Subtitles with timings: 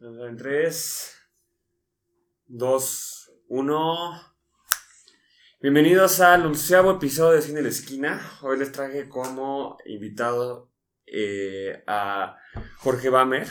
[0.00, 1.16] En 3,
[2.48, 4.22] 2, 1.
[5.62, 8.30] Bienvenidos al onceavo episodio de Cine de la Esquina.
[8.42, 10.70] Hoy les traje como invitado
[11.06, 12.36] eh, a
[12.78, 13.48] Jorge Bamer,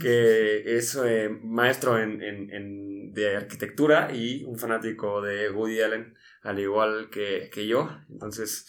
[0.00, 6.14] que es eh, maestro en, en- en- de arquitectura y un fanático de Woody Allen,
[6.42, 7.88] al igual que, que yo.
[8.10, 8.66] Entonces,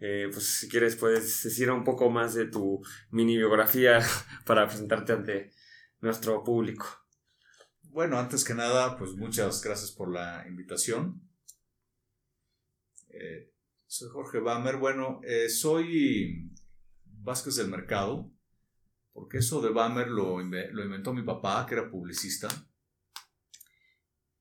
[0.00, 4.00] eh, pues si quieres puedes decir un poco más de tu mini biografía
[4.46, 5.52] para presentarte ante
[6.04, 6.86] nuestro público.
[7.82, 11.22] Bueno, antes que nada, pues muchas gracias por la invitación.
[13.08, 13.52] Eh,
[13.86, 14.76] soy Jorge Bamer.
[14.76, 16.50] Bueno, eh, soy
[17.04, 18.30] Vázquez del Mercado,
[19.12, 22.48] porque eso de Bamer lo, lo inventó mi papá, que era publicista.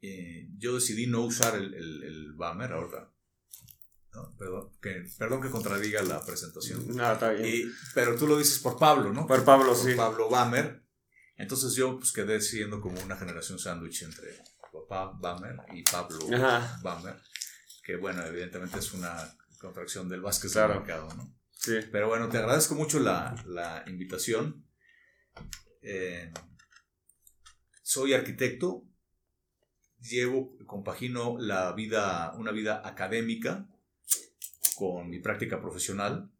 [0.01, 3.09] Eh, yo decidí no usar el, el, el Bamer ahora.
[4.13, 6.95] No, perdón, que, perdón que contradiga la presentación.
[6.95, 7.45] Nada, está bien.
[7.47, 9.25] Y- pero tú lo dices por Pablo, ¿no?
[9.25, 9.95] Por Pablo, por sí.
[9.95, 10.82] Pablo Bamer.
[11.43, 16.79] Entonces yo pues quedé siendo como una generación sándwich entre papá Bamer y Pablo Ajá.
[16.81, 17.15] Bamer,
[17.83, 19.13] que bueno, evidentemente es una
[19.59, 20.73] contracción del Vázquez Claro.
[20.75, 21.35] del mercado, ¿no?
[21.51, 21.79] Sí.
[21.91, 24.65] Pero bueno, te agradezco mucho la, la invitación.
[25.81, 26.31] Eh,
[27.81, 28.85] soy arquitecto,
[29.99, 33.67] llevo, compagino la vida, una vida académica
[34.75, 36.31] con mi práctica profesional.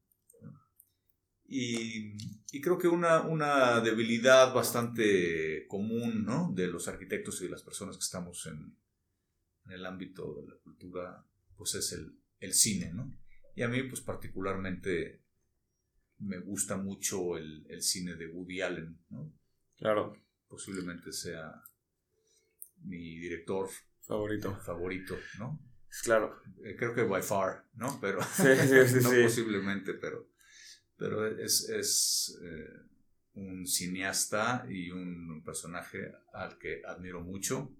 [1.45, 2.13] Y,
[2.51, 6.51] y creo que una, una debilidad bastante común ¿no?
[6.55, 8.75] de los arquitectos y de las personas que estamos en,
[9.65, 11.25] en el ámbito de la cultura,
[11.57, 13.13] pues es el, el cine, ¿no?
[13.55, 15.21] Y a mí, pues particularmente,
[16.19, 19.31] me gusta mucho el, el cine de Woody Allen, ¿no?
[19.77, 20.17] Claro.
[20.47, 21.61] Posiblemente sea
[22.83, 23.69] mi director
[24.01, 24.55] Favorito.
[24.65, 25.59] favorito, ¿no?
[26.03, 26.41] Claro.
[26.63, 27.99] Eh, creo que by far, ¿no?
[28.01, 29.21] Pero Sí, sí, sí, no sí.
[29.23, 30.27] posiblemente, pero,
[31.03, 32.69] pero es, es eh,
[33.33, 37.75] un cineasta y un personaje al que admiro mucho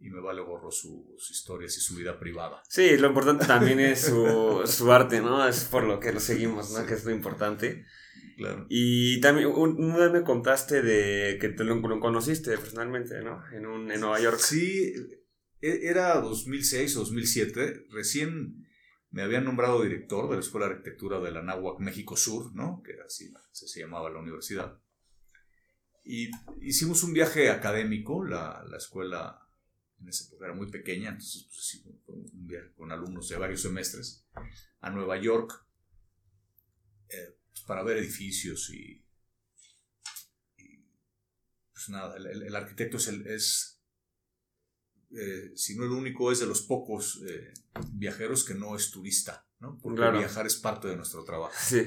[0.00, 2.62] y me vale gorro su- sus historias y su vida privada.
[2.68, 5.46] Sí, lo importante también es su, su arte, ¿no?
[5.46, 6.80] Es por lo que lo seguimos, ¿no?
[6.80, 6.86] Sí.
[6.86, 7.84] Que es lo importante.
[8.36, 8.66] Claro.
[8.68, 13.42] Y también un- una vez me contaste de que te lo, lo conociste personalmente, ¿no?
[13.52, 14.38] En, un, en Nueva York.
[14.38, 14.94] Sí,
[15.60, 18.67] e- era 2006 o 2007, recién
[19.10, 22.82] me habían nombrado director de la Escuela de Arquitectura de la Náhuac México Sur, ¿no?
[22.82, 24.78] Que así se, llamaba la universidad.
[26.04, 26.30] Y
[26.60, 29.46] hicimos un viaje académico, la, la escuela
[30.00, 34.24] en esa época era muy pequeña, entonces pues, un viaje con alumnos de varios semestres
[34.80, 35.66] a Nueva York
[37.08, 39.04] eh, pues, para ver edificios y,
[40.56, 40.84] y,
[41.72, 43.77] pues nada, el- el arquitecto es, el, es
[45.10, 47.52] eh, si no el único, es de los pocos eh,
[47.92, 49.78] viajeros que no es turista, ¿no?
[49.82, 50.18] Porque Claro.
[50.18, 51.52] viajar es parte de nuestro trabajo.
[51.68, 51.84] Sí.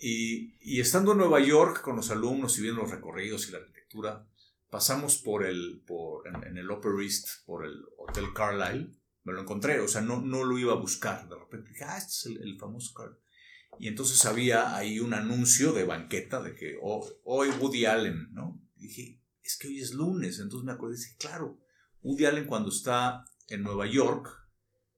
[0.00, 3.58] Y, y estando en Nueva York con los alumnos y viendo los recorridos y la
[3.58, 4.28] arquitectura,
[4.70, 8.92] pasamos por el, por, en, en el Upper East, por el Hotel Carlyle.
[9.24, 11.28] Me lo encontré, o sea, no, no lo iba a buscar.
[11.28, 13.18] De repente dije, ah, este es el, el famoso Carlyle.
[13.80, 18.60] Y entonces había ahí un anuncio de banqueta de que oh, hoy Woody Allen, ¿no?
[18.76, 20.38] Y dije, es que hoy es lunes.
[20.38, 21.58] Entonces me acordé y dije, claro,
[22.02, 24.28] Woody Allen cuando está en Nueva York,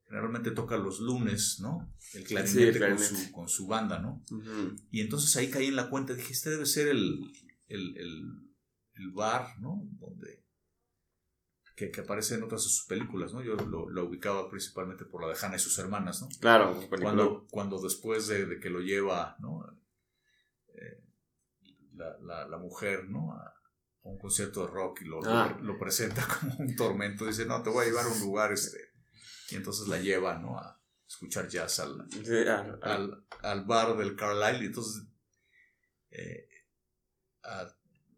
[0.07, 1.95] generalmente toca los lunes, ¿no?
[2.15, 3.09] El clarinete, el clarinete.
[3.09, 4.25] Con, su, con su banda, ¿no?
[4.91, 7.21] Y entonces ahí caí en la cuenta, dije, este debe ser el,
[7.69, 8.25] el, el,
[8.95, 9.83] el bar, ¿no?
[9.99, 10.45] Donde,
[11.77, 13.43] que, que aparece en otras de sus películas, ¿no?
[13.43, 16.29] Yo lo, lo ubicaba principalmente por la de Hannah y sus hermanas, ¿no?
[16.41, 16.79] Claro.
[17.01, 19.65] Cuando, cuando después de, de que lo lleva, ¿no?
[20.75, 21.05] Eh,
[21.95, 23.33] la, la, la mujer, ¿no?
[23.33, 23.55] A
[24.03, 25.57] un concierto de rock y lo, Ah.
[25.61, 28.53] lo, lo presenta como un tormento, dice, no, te voy a llevar a un lugar,
[28.53, 28.79] este.
[29.51, 30.59] Y entonces la lleva, ¿no?
[30.59, 35.03] A escuchar jazz al, Sí, ah, ah, al, al bar del Carlisle y entonces
[36.11, 36.49] eh,
[37.43, 37.67] a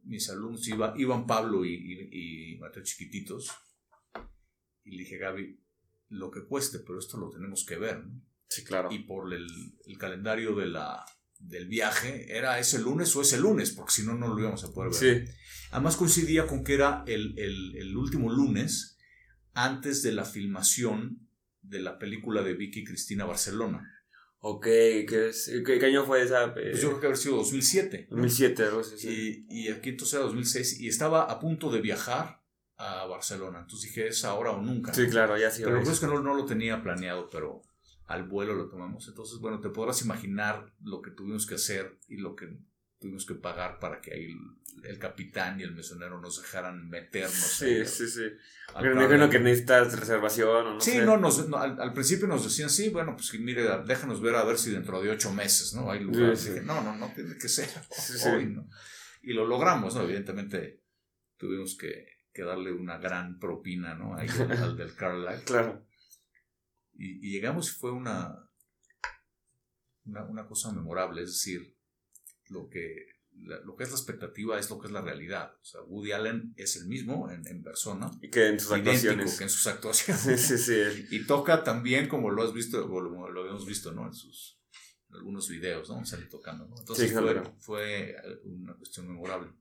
[0.05, 3.51] mis alumnos iba, iban Pablo y, y, y Mateo chiquititos
[4.85, 5.59] y le dije Gaby
[6.09, 8.21] lo que cueste pero esto lo tenemos que ver ¿no?
[8.49, 8.91] sí, claro.
[8.93, 9.47] y por el,
[9.87, 11.03] el calendario de la,
[11.43, 14.73] del viaje era ese lunes o ese lunes porque si no no lo íbamos a
[14.73, 15.33] poder ver Sí.
[15.73, 18.99] Además coincidía con que era el, el- el último lunes
[19.55, 21.29] antes de la filmación
[21.63, 23.89] de la película de Vicky Cristina Barcelona.
[24.45, 25.31] Ok, ¿qué?
[25.65, 26.45] ¿Qué, qué año fue esa?
[26.47, 28.09] Eh, Pues yo creo que haber sido 2007.
[28.11, 28.17] ¿no?
[28.17, 28.99] 2007, algo así.
[28.99, 29.47] sí.
[29.49, 32.43] Y, y aquí entonces era 2006 y estaba a punto de viajar
[32.77, 33.61] a Barcelona.
[33.61, 34.93] Entonces dije, es ahora o nunca.
[34.93, 35.11] Sí, ¿no?
[35.11, 35.63] claro, ya sí.
[35.63, 35.93] Pero lo que sí.
[35.93, 37.63] es que no, no lo tenía planeado, pero
[38.13, 39.09] al vuelo lo tomamos.
[39.09, 42.47] Entonces, bueno, te podrás imaginar lo que tuvimos que hacer y lo que
[42.99, 47.63] tuvimos que pagar para que ahí el, el capitán y el mesonero nos dejaran meternos.
[47.63, 48.23] ahí Sí, sí, sí.
[48.75, 51.05] al Pero me que necesitas reservación o no Sí, sé.
[51.05, 54.45] no, nos- no, al, al principio nos decían, sí, bueno, pues mire, déjanos ver a
[54.45, 55.91] ver si dentro de ocho meses, ¿no?
[55.91, 56.37] Hay lugar.
[56.37, 56.51] Sí, sí.
[56.53, 58.29] Dije, no, no, no tiene que ser Sí, sí.
[58.29, 58.69] hoy, ¿no?
[59.23, 60.03] Y lo logramos, ¿no?
[60.03, 60.83] Evidentemente
[61.37, 64.15] tuvimos que, que darle una gran propina, ¿no?
[64.17, 65.43] Ahí al, al del Carlisle.
[65.47, 65.85] Claro.
[66.95, 68.37] Y, y llegamos y fue una,
[70.05, 71.77] una, una cosa memorable, es decir,
[72.49, 73.07] lo que,
[73.45, 75.55] la- lo que es la expectativa es lo que es la realidad.
[75.61, 78.91] O sea, Woody Allen es el mismo en, en persona, Y que en sus idéntico
[78.91, 79.39] actuaciones.
[79.39, 80.23] que en sus actuaciones.
[80.41, 81.07] Sí, sí, sí.
[81.11, 84.07] Y toca también como lo has visto, o lo, lo habíamos visto, ¿no?
[84.07, 84.59] En sus
[85.09, 86.05] en algunos videos, ¿no?
[86.07, 86.75] Sale tocando, ¿no?
[86.79, 87.57] Entonces Sí, fue, claro.
[87.61, 89.53] fue una cuestión memorable.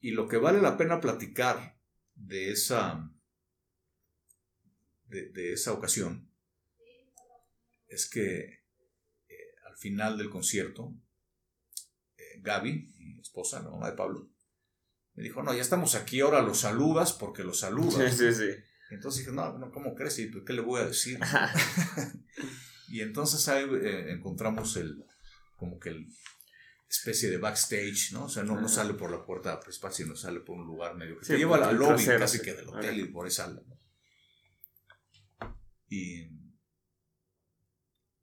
[0.00, 1.78] Y lo que vale la pena platicar
[2.14, 3.08] de esa,
[5.08, 6.30] de, de esa ocasión
[7.88, 8.38] es que
[9.28, 9.34] eh,
[9.68, 10.92] al final del concierto,
[12.16, 14.28] eh, Gaby, mi esposa, la mamá de Pablo,
[15.14, 18.16] me dijo, no, ya estamos aquí, ahora lo saludas porque lo Sí, saludas.
[18.16, 18.50] sí, sí.
[18.90, 20.18] Entonces dije, no, no ¿cómo crees?
[20.18, 21.18] ¿Y tú qué le voy a decir?
[22.88, 25.04] y entonces ahí eh, encontramos el,
[25.56, 26.06] como que el
[26.88, 28.26] especie de backstage, ¿no?
[28.26, 31.24] O sea, no, sale por la puerta principal, sino sale por un lugar medio que
[31.24, 32.44] Sí, te lleva al lobby trasero, casi sí.
[32.44, 33.60] que del hotel y por sale.
[33.66, 33.75] ¿no?
[35.88, 36.28] Y,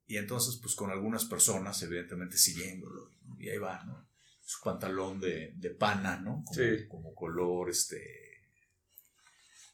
[0.05, 3.39] y entonces, pues con algunas personas, evidentemente siguiéndolo, ¿no?
[3.39, 4.09] y ahí va, ¿no?
[4.45, 6.43] Su pantalón de, de pana, ¿no?
[6.45, 6.87] Como, Sí.
[6.89, 8.01] como color, este,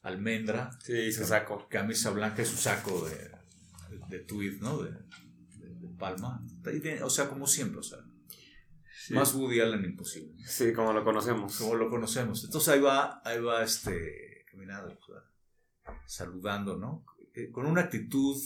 [0.03, 1.67] almendra, Sí, y se sacó.
[1.67, 3.15] camisa blanca y su saco de,
[3.89, 4.77] de, de tweed, ¿no?
[4.83, 6.45] De, de- de palma.
[7.03, 7.99] O sea, como siempre, o sea,
[9.05, 9.13] Sí.
[9.13, 10.35] más Woody Allen imposible.
[10.45, 11.57] Sí, como lo conocemos.
[11.57, 12.43] Como lo conocemos.
[12.43, 17.05] Entonces ahí va, ahí va este, caminando, o sea, saludando, ¿no?
[17.39, 18.37] Eh, Con una actitud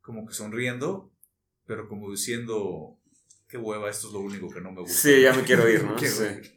[0.00, 1.12] como que sonriendo,
[1.66, 3.00] pero como diciendo,
[3.48, 4.96] qué hueva, esto es lo único que no me gusta.
[4.96, 5.96] Sí, ya me quiero ir, ¿no?
[5.96, 6.24] Quiero Sí.
[6.24, 6.54] ir.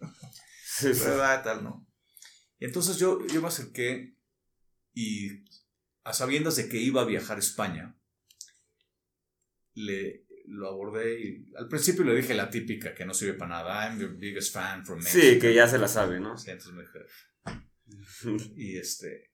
[0.66, 1.02] Sí, sí.
[1.02, 1.88] Prueba, tal, ¿no?
[2.60, 4.16] Y entonces yo, yo me acerqué
[4.94, 5.46] y
[6.04, 7.96] a sabiendas de que iba a viajar a España,
[9.76, 13.86] le lo abordé y al principio le dije la típica que no sirve para nada,
[13.90, 15.22] I'm your biggest fan from Mexico.
[15.22, 16.38] Sí, que ya se la sabe, ¿no?
[16.38, 16.86] Sí, entonces me
[18.56, 19.32] y este,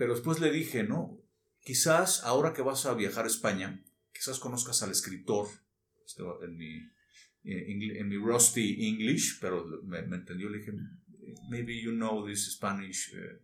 [0.00, 1.22] pero después le dije, ¿no?
[1.60, 5.46] Quizás ahora que vas a viajar a España, quizás conozcas al escritor,
[6.06, 6.90] este, en mi,
[7.44, 10.72] en, mi rusty English, pero me, me entendió, le dije,
[11.50, 13.42] maybe you know this Spanish eh,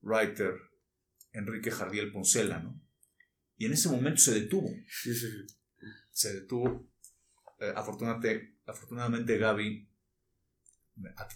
[0.00, 0.58] writer,
[1.34, 2.80] Enrique Jardiel Poncela, ¿no?
[3.58, 5.54] Y en ese momento se detuvo, Sí, sí, sí.
[6.12, 6.90] se detuvo.
[7.60, 9.86] Eh, afortunadamente, afortunadamente Gaby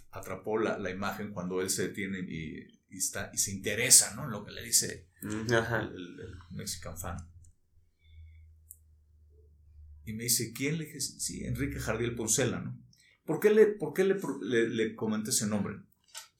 [0.09, 4.25] atrapó la, la imagen cuando él se detiene y, y está, y se interesa, ¿no?
[4.25, 5.07] En lo que le dice
[5.51, 5.81] Ajá.
[5.81, 7.17] el, el- el Mexican fan.
[10.05, 10.77] Y me dice, ¿quién?
[10.77, 12.79] Le dije, sí, Enrique Jardiel Poncela, ¿no?
[13.25, 15.75] ¿Por qué, le, por qué le, le- le comenté ese nombre?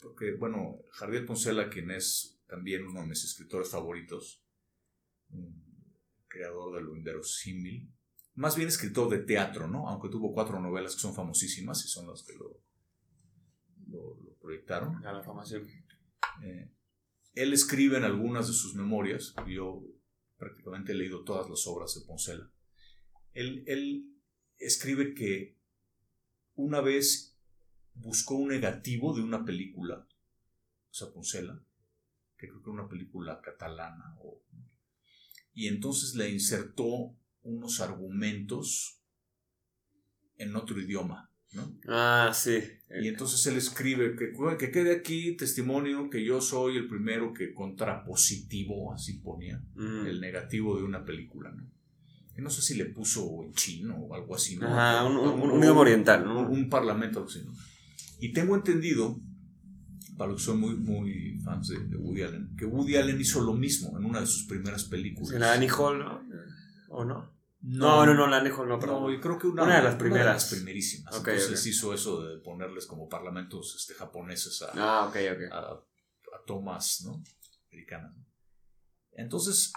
[0.01, 4.41] Porque, bueno, Jardiel Poncela, quien es también uno de mis escritores favoritos,
[5.31, 5.61] un
[6.29, 7.91] creador de lo inverosímil,
[8.35, 9.89] más bien escritor de teatro, ¿no?
[9.89, 12.61] Aunque tuvo cuatro novelas que son famosísimas y son las que lo,
[13.89, 15.05] lo, lo proyectaron.
[15.05, 15.67] A la formación.
[16.43, 16.71] Eh,
[17.33, 19.83] él escribe en algunas de sus memorias, yo
[20.37, 22.51] prácticamente he leído todas las obras de Poncela.
[23.33, 24.13] Él,
[24.57, 25.55] escribe que
[26.55, 27.37] una vez
[27.93, 30.07] buscó un negativo de una película,
[30.89, 31.63] o sea, Poncela,
[32.37, 34.17] que creo que era una película catalana,
[35.53, 38.99] y entonces le insertó unos argumentos
[40.37, 41.71] en otro idioma, ¿no?
[41.87, 42.59] Ah, sí.
[43.01, 47.53] Y entonces él escribe que, que quede aquí testimonio que yo soy el primero que
[47.53, 50.05] contrapositivo, así ponía, Mm.
[50.07, 51.69] el negativo de una película, ¿no?
[52.37, 54.67] Y no sé si le puso en chino o algo así, ¿no?
[54.67, 56.47] Ajá, un, un, oriental, ¿no?
[56.47, 57.51] un, parlamento, algo así, ¿no?
[58.19, 59.19] Y tengo entendido,
[60.17, 63.41] para los que son muy, muy fans de, de Woody Allen, que Woody Allen hizo
[63.41, 65.31] lo mismo en una de sus primeras películas.
[65.33, 66.21] ¿En Annie Hall, no?
[66.89, 67.36] ¿O no?
[67.69, 69.13] No, no, no, la Hall no, No, perdón.
[69.13, 70.25] y creo que una, Una de las primeras.
[70.27, 71.13] las primerísimas.
[71.15, 71.67] Ok, Entonces ok.
[71.67, 75.51] hizo eso de ponerles como parlamentos este, japoneses a, Ah, ok, ok.
[75.51, 77.21] a, a tomas ¿no?
[77.69, 78.15] americanas.
[78.15, 78.25] ¿no?
[79.11, 79.73] Entonces,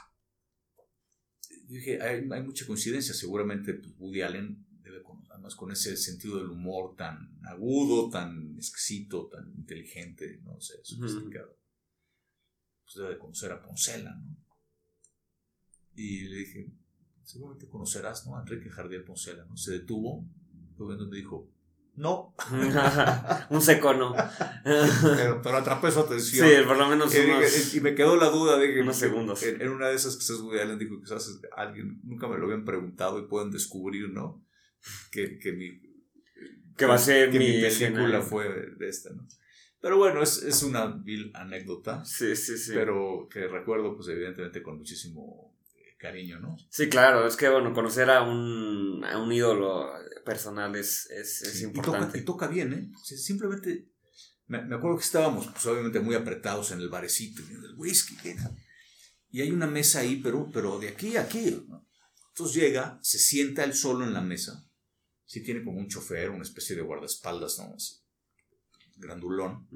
[1.66, 3.12] dije, hay, hay mucha coincidencia.
[3.12, 8.54] Seguramente pues, Woody Allen debe conocer, además con ese sentido del humor tan agudo, tan
[8.56, 11.58] exquisito, tan inteligente, no sé, sofisticado.
[12.84, 14.36] Pues debe de conocer a Poncela, ¿no?
[15.96, 16.72] Y le dije,
[17.30, 18.36] seguramente conocerás, ¿no?
[18.36, 19.56] A Enrique Jardiel Poncela, ¿no?
[19.56, 20.26] Se detuvo,
[20.78, 21.48] luego me dijo,
[21.96, 22.34] no,
[23.50, 24.14] un seco, ¿no?
[24.64, 26.48] pero, pero atrapé su atención.
[26.48, 27.74] sí, por lo menos unos...
[27.74, 29.42] y me quedó la duda de que unos segundos.
[29.42, 32.64] En, en una de esas quizás Woody Allen dijo quizás alguien nunca me lo habían
[32.64, 34.44] preguntado y pueden descubrir, ¿no?
[35.12, 35.80] Que, que mi
[36.76, 39.26] Que va a ser que mi mi película fue de esta, ¿no?
[39.80, 42.72] Pero bueno, es, es una vil anécdota, Sí, sí, sí.
[42.74, 45.49] pero que recuerdo pues evidentemente con muchísimo eh,
[46.00, 46.56] cariño, ¿no?
[46.70, 49.92] Sí, claro, es que bueno, conocer a un, a un ídolo
[50.24, 52.06] personal es, es, es Sí, importante.
[52.06, 52.90] Y toca, y toca bien, ¿eh?
[53.04, 53.88] Simplemente,
[54.46, 58.16] me, me acuerdo que estábamos, pues obviamente muy apretados en el barecito, en el whisky,
[58.16, 58.36] ¿qué?
[59.32, 61.86] y hay una mesa ahí, pero, pero de aquí a aquí, ¿no?
[62.30, 64.66] Entonces llega, se sienta él solo en la mesa,
[65.24, 67.74] sí tiene como un chofer, una especie de guardaespaldas, ¿no?
[67.74, 67.96] Así,
[68.96, 69.68] grandulón,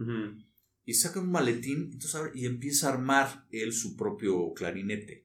[0.84, 5.23] y saca un maletín entonces, y empieza a armar él su propio clarinete.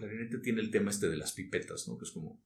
[0.00, 0.06] ¿No?
[0.06, 1.98] Clarinete tiene el tema este de las pipetas, ¿no?
[1.98, 2.42] que es como...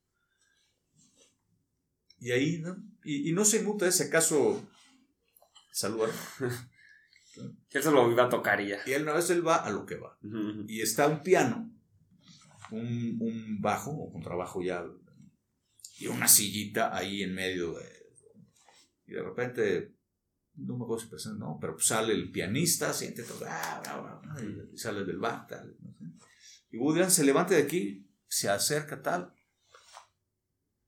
[2.18, 2.76] Y ahí, ¿no?
[3.04, 4.64] Y, y no se inmuta ese caso
[5.72, 6.10] saludar.
[7.70, 8.78] Él solo iba a tocar y ya.
[8.86, 10.18] Y él una vez él va a lo que va.
[10.68, 11.74] Y está un piano,
[12.70, 14.84] un, un bajo o contrabajo ya,
[15.98, 17.84] y una sillita ahí en medio de...
[19.06, 19.94] Y de repente,
[20.56, 24.36] no me acuerdo si presenta, no, pero sale el pianista, siente todo, ah, ah, ah,
[24.72, 26.04] y sale del bar, tal, no sé.
[26.72, 29.32] Y Woody Allen se levanta de aquí, se acerca tal,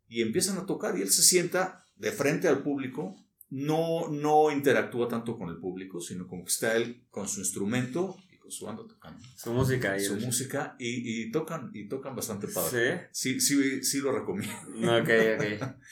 [0.08, 3.16] y empiezan a tocar, y él se sienta de frente al público,
[3.50, 8.16] no, no interactúa tanto con el público, sino como que está él con su instrumento
[8.32, 11.86] y con su banda tocando Su música y su el- música y, y tocan y
[11.88, 13.08] tocan bastante padre.
[13.12, 13.38] Sí.
[13.38, 14.56] Sí, sí, sí lo recomiendo.
[15.00, 15.76] Ok, ok.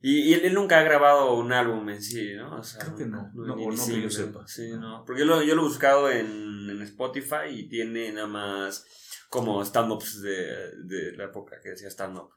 [0.00, 2.58] Y, y él, nunca ha grabado un álbum en sí, ¿no?
[2.58, 3.30] O sea, Creo que no.
[3.34, 4.46] No, ni- o ni no que yo sepa.
[4.46, 4.80] Sí, No.
[4.80, 5.04] no.
[5.04, 6.26] Porque yo lo, yo lo he buscado en,
[6.70, 8.86] en Spotify y tiene nada más
[9.28, 12.30] como stand-ups de, de la época que decía stand-up.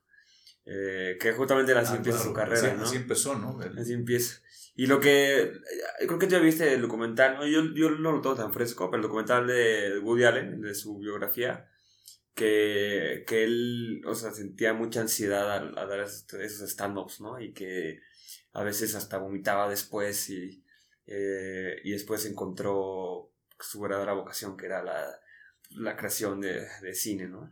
[0.65, 2.83] Eh, que justamente así Ah, empieza claro, su carrera, así, ¿no?
[2.83, 3.61] así empezó, ¿no?
[3.61, 4.41] El- Así empieza.
[4.75, 5.41] Y lo que.
[5.41, 5.51] eh,
[6.07, 7.45] Creo que ya viste el documental, ¿no?
[7.47, 10.97] Yo, yo no lo tengo tan fresco, pero el documental de Woody Allen, de su
[10.97, 11.69] biografía,
[12.35, 17.39] que, que él, o sea, sentía mucha ansiedad al, dar esos, esos stand-ups, ¿no?
[17.39, 18.01] Y que
[18.53, 20.63] a veces hasta vomitaba después y,
[21.07, 25.19] eh, y después encontró su verdadera vocación, que era la,
[25.71, 27.51] la creación de, de cine, ¿no?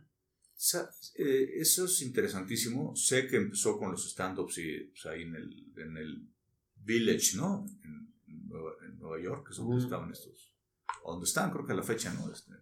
[1.16, 2.94] Eh, eso es interesantísimo.
[2.94, 6.28] Sé que empezó con los stand-ups y pues, ahí en el, en el
[6.76, 7.66] Village, ¿no?
[7.84, 9.84] En, en Nueva, en Nueva York, que es donde Ujú.
[9.84, 10.52] estaban estos.
[11.02, 12.30] O donde están, creo que a la fecha, ¿no?
[12.32, 12.52] Este,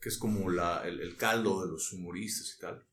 [0.00, 2.86] que es como la, el, el caldo de los humoristas y tal.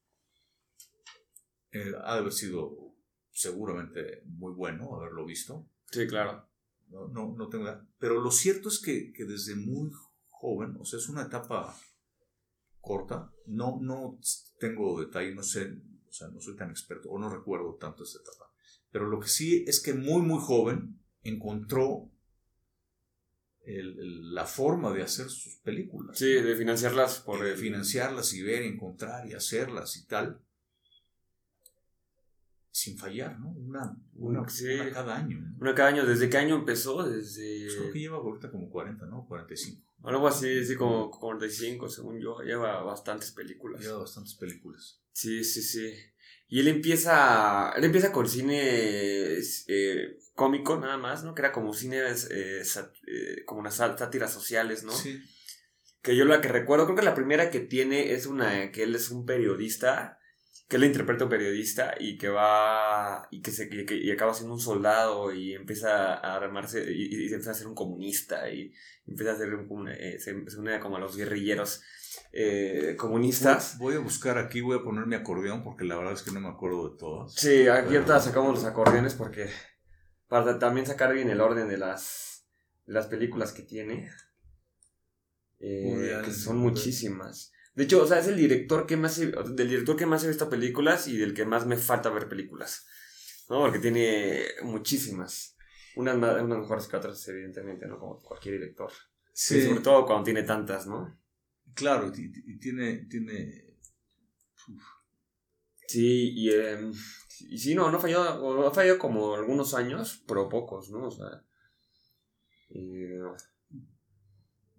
[1.71, 2.95] Eh, ha de haber sido
[3.31, 5.69] seguramente muy bueno haberlo visto.
[5.91, 6.49] Sí, claro.
[6.87, 7.85] No, no, no tengo idea.
[7.99, 9.91] Pero lo cierto es que, que desde muy
[10.29, 11.77] joven, o sea, es una etapa
[12.79, 13.31] corta.
[13.45, 14.19] No, no
[14.59, 18.19] tengo detalle, no sé, o sea, no soy tan experto o no recuerdo tanto esta
[18.19, 18.51] etapa.
[18.91, 22.11] Pero lo que sí es que muy, muy joven encontró
[23.65, 26.17] el- el- la forma de hacer sus películas.
[26.17, 30.39] Sí, de financiarlas por por el financiarlas y ver, encontrar y hacerlas y tal.
[32.71, 33.49] Sin fallar, ¿no?
[33.51, 34.65] Una, una, Sí.
[34.67, 35.39] una cada año.
[35.39, 35.55] ¿no?
[35.61, 37.03] Una cada año, ¿desde qué año empezó?
[37.03, 37.63] Desde...
[37.65, 39.25] Pues creo que lleva ahorita como 40, ¿no?
[39.27, 39.81] 45.
[40.03, 42.39] Algo así, sí, como 45, según yo.
[42.41, 43.81] Lleva bastantes películas.
[43.81, 45.01] Lleva bastantes películas.
[45.13, 45.89] Sí, sí, sí.
[46.47, 48.59] Y él empieza, él empieza con cine
[49.67, 51.33] eh, cómico nada más, ¿no?
[51.33, 51.99] Que era como cine,
[52.29, 52.61] eh,
[53.07, 54.91] eh, como unas sá- sátiras sociales, ¿no?
[54.91, 55.21] Sí.
[56.01, 58.93] Que yo la que recuerdo, creo que la primera que tiene es una, que él
[58.93, 60.19] es un periodista,
[60.67, 64.11] que él interpreta a un periodista y que va, y que se, y, que- y
[64.11, 68.49] acaba siendo un soldado y empieza a armarse, y, y empieza a ser un comunista
[68.51, 68.71] y
[69.07, 71.81] empieza a ser un, eh, se, se une como a los guerrilleros
[72.35, 73.77] eh, comunistas.
[73.77, 76.41] Voy a buscar aquí, voy a poner mi acordeón porque la verdad es que no
[76.41, 77.33] me acuerdo de todas.
[77.33, 79.49] Sí, aquí ahorita sacamos los acordeones porque
[80.27, 82.45] para también sacar bien el orden de las,
[82.85, 84.09] de las películas que tiene.
[85.59, 87.51] Eh, que son muchísimas.
[87.73, 90.27] De hecho, o sea, es el director que más he- del director que más he
[90.27, 92.85] visto películas y del que más me falta ver películas.
[93.49, 93.59] ¿No?
[93.59, 95.55] Porque tiene muchísimas.
[95.95, 97.99] Unas, unas mejores que otras, evidentemente, ¿no?
[97.99, 98.91] Como cualquier director.
[99.31, 99.61] Sí.
[99.65, 101.17] sobre todo cuando tiene tantas, ¿no?
[101.75, 103.65] Claro, tiene, tiene
[105.87, 106.91] Sí, y, eh,
[107.49, 111.07] y sí, no, no falló, o ha fallado como algunos años, pero pocos, ¿no?
[111.07, 111.43] O sea,
[112.69, 113.21] eh,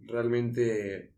[0.00, 1.14] realmente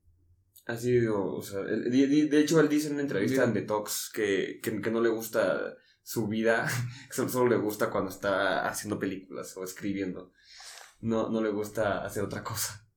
[0.67, 3.55] ha sido, o sea, de hecho él dice en una entrevista en.
[3.55, 6.69] Detox que, que, que no le gusta su vida,
[7.11, 10.33] solo, solo le gusta cuando está haciendo películas o escribiendo,
[11.01, 12.88] no, no le gusta hacer otra cosa.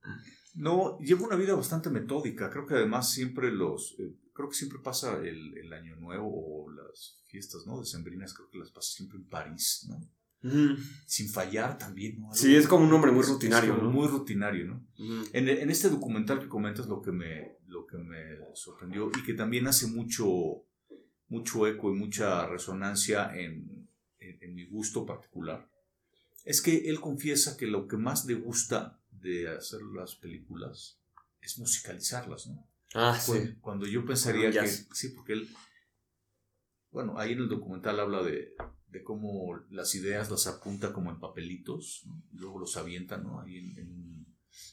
[0.61, 2.49] No, lleva una vida bastante metódica.
[2.49, 3.95] Creo que además siempre los.
[3.99, 7.79] eh, creo que siempre pasa el, el Año Nuevo o las fiestas, ¿no?
[7.79, 9.99] Decembrinas, creo que las pasa siempre en París, ¿no?
[11.05, 12.33] Sin fallar también, ¿no?
[12.33, 13.91] Sí, es como un hombre muy rutinario, ¿no?
[13.91, 14.85] Muy rutinario, ¿no?
[14.97, 15.29] Ujú.
[15.33, 19.33] En, en este documental que comentas, lo que me, lo que me sorprendió y que
[19.33, 20.63] también hace mucho,
[21.27, 23.87] mucho eco y mucha resonancia en,
[24.19, 25.67] en- en mi gusto particular,
[26.45, 30.99] es que él confiesa que lo que más le gusta de hacer las películas
[31.41, 32.67] es musicalizarlas, ¿no?
[32.93, 33.55] Ah, sí.
[33.61, 34.67] Cuando yo pensaría que.
[34.67, 35.49] Sí, porque él.
[36.91, 38.53] Bueno, ahí en el documental habla de,
[38.89, 42.21] de cómo las ideas las apunta como en papelitos, ¿no?
[42.33, 43.39] y luego los avienta, ¿no?
[43.41, 44.11] Ahí en, en-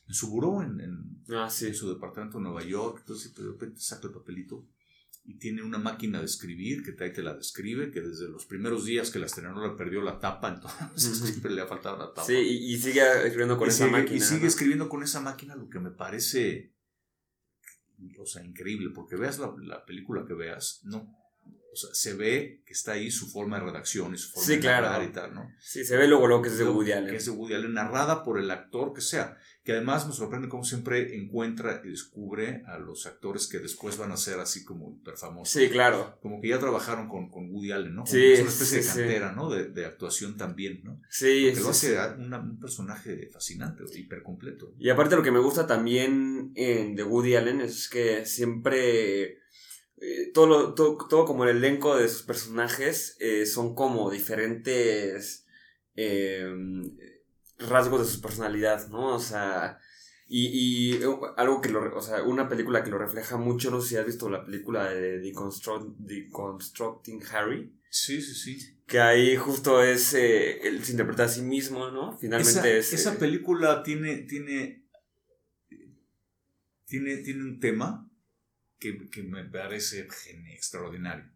[0.08, 1.66] en su buró, en, en- Ah, sí.
[1.68, 2.98] en su departamento en Nueva York.
[3.00, 4.66] Entonces, de repente saca el papelito
[5.28, 9.10] y tiene una máquina de escribir que te la describe, que desde los primeros días
[9.10, 12.24] que la estrenó le perdió la tapa, entonces siempre le ha faltado la tapa.
[12.24, 14.16] Sí, y, y sigue escribiendo con y esa sigue, máquina.
[14.16, 14.46] y sigue ¿no?
[14.46, 16.72] escribiendo con esa máquina, lo que me parece,
[18.18, 21.14] o sea, increíble, porque veas la, la película que veas, no,
[21.72, 24.54] o sea, se ve que está ahí su forma de redacción y su forma Sí,
[24.54, 24.86] de claro.
[24.88, 25.48] narrar y tal, ¿no?
[25.60, 27.10] Sí, se ve luego lo que es de Woody Allen.
[27.10, 30.48] Que es de Woody Allen, narrada por el actor que sea, que además me sorprende
[30.48, 34.90] cómo siempre encuentra y descubre a los actores que después van a ser así como
[34.90, 35.52] hiper famosos.
[35.60, 36.18] Sí, claro.
[36.22, 38.02] Como que ya trabajaron con, con Woody Allen, ¿no?
[38.02, 38.98] Como Sí, es una especie sí, de sí.
[38.98, 39.50] cantera, ¿no?
[39.50, 41.00] De, de actuación también, ¿no?
[41.10, 44.74] Sí, Que lo hace una- un personaje fascinante, hiper completo.
[44.78, 49.38] Y aparte lo que me gusta también en de Woody Allen es que siempre
[50.00, 55.46] eh, todo, lo- todo, todo como el elenco de sus personajes eh, son como diferentes
[55.96, 56.46] eh,
[57.58, 59.14] rasgos de su personalidad, ¿no?
[59.14, 59.78] O sea,
[60.28, 61.00] y, y
[61.36, 64.06] algo que lo, o sea, una película que lo refleja mucho, no sé si has
[64.06, 68.78] visto la película de Deconstru- Deconstructing Harry, Sí, sí, sí.
[68.86, 72.18] que ahí justo es, eh, él se interpreta a sí mismo, ¿no?
[72.18, 72.92] Finalmente esa, es...
[72.92, 74.84] esa eh, película tiene, tiene,
[76.86, 78.07] tiene, tiene un tema
[78.78, 80.06] que, que me parece
[80.52, 81.30] extraordinario.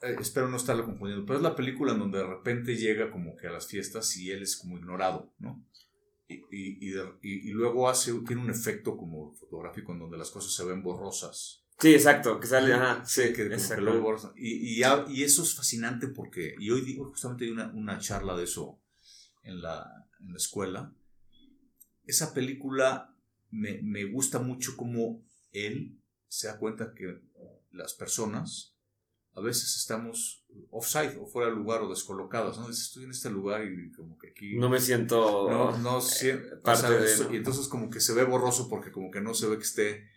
[0.00, 3.36] Eh, espero no estarlo confundiendo, pero es la película en donde de repente llega como
[3.36, 5.64] que a las fiestas y él es como ignorado, ¿no?
[6.28, 10.18] Y, y, y, de- y- y luego hace, tiene un efecto como fotográfico en donde
[10.18, 11.64] las cosas se ven borrosas.
[11.80, 14.32] Sí, exacto, que sale, ajá, sí, que que ven borrosas.
[14.36, 18.44] Y, y eso es fascinante porque, y hoy digo, justamente hay una, una charla de
[18.44, 18.80] eso
[19.42, 20.92] en la, en la escuela.
[22.04, 23.14] Esa película
[23.50, 25.22] me, me gusta mucho como
[25.52, 27.20] él se da cuenta que
[27.70, 28.76] las personas
[29.34, 32.66] a veces estamos offside o fuera de lugar o descolocadas, ¿no?
[32.68, 34.56] Dices, estoy en este lugar y como que aquí...
[34.56, 35.48] No me siento...
[35.48, 37.34] no, no sie- o parte sea, de, ¿no?
[37.34, 40.08] Y entonces como que se ve borroso porque como que no se ve que esté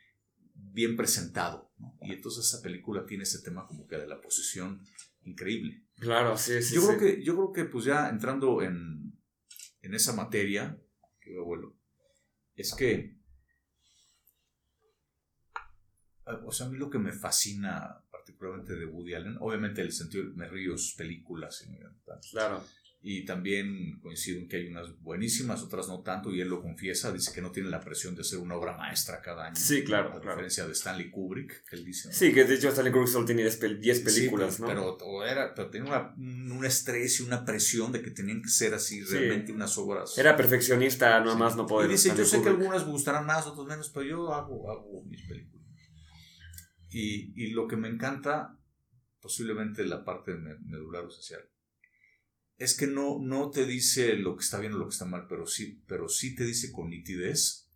[0.56, 1.98] bien presentado, ¿no?
[2.02, 4.82] Y entonces esa película tiene ese tema como que de la posición
[5.24, 5.86] increíble.
[5.98, 6.74] Claro, sí, sí.
[6.74, 6.88] yo, sí.
[6.88, 9.20] creo que, yo creo que pues ya entrando en,
[9.82, 10.82] en esa materia,
[11.20, 11.78] que abuelo,
[12.56, 13.18] es que,
[16.21, 19.92] ah, o sea, a mí lo que me fascina particularmente de Woody Allen, obviamente el
[19.92, 21.78] sentido, me río sus películas y.
[22.32, 22.64] Claro.
[23.04, 27.12] y también coincido en que hay unas buenísimas, otras no tanto, y él lo confiesa,
[27.12, 29.56] dice que no tiene la presión de hacer una obra maestra cada año.
[29.56, 30.30] Sí, claro, A claro.
[30.36, 32.10] diferencia de Stanley Kubrick, que él dice.
[32.10, 32.14] ¿no?
[32.14, 34.98] Sí, que de hecho Stanley Kubrick solo tiene 10 pel- 10 Sí, películas, pero, ¿no?
[35.00, 36.14] Pero, era, pero tenía una-
[36.56, 39.14] un, estrés y una presión de que tenían que ser así Sí.
[39.16, 40.16] realmente unas obras.
[40.20, 41.26] Era perfeccionista, Sí.
[41.26, 41.90] nomás no poder.
[41.90, 42.60] Y dice, yo sé que Kubrick.
[42.60, 45.61] algunas me gustarán más, otras menos, pero yo hago, hago mis películas.
[46.92, 48.58] Y, y lo que me encanta,
[49.22, 51.42] posiblemente la parte me- medular o social,
[52.58, 55.26] es que no, no te dice lo que está bien o lo que está mal,
[55.28, 57.70] pero sí, pero sí te dice con nitidez,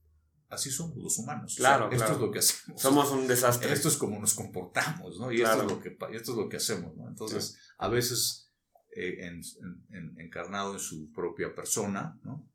[0.49, 1.53] así somos los humanos.
[1.53, 2.13] O sea, Claro, Esto claro.
[2.15, 2.81] es lo que hacemos.
[2.81, 3.73] Somos un desastre.
[3.73, 5.31] Esto es como nos comportamos, ¿no?
[5.31, 5.61] Y Claro.
[5.61, 7.07] esto, es lo que, esto es lo que hacemos, ¿no?
[7.09, 8.51] Entonces, a veces
[8.95, 9.41] eh, en-
[9.89, 12.47] en- encarnado en su propia persona, ¿no?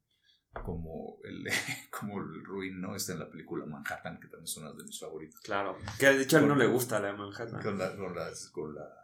[0.52, 1.46] Como el,
[1.90, 2.96] como el Ruin, ¿no?
[2.96, 5.40] Está en la película Manhattan, que también es una de mis favoritas.
[5.42, 5.76] Claro.
[5.98, 7.62] Que de hecho a él no le gusta la de Manhattan.
[7.62, 8.96] Con la, con la, con la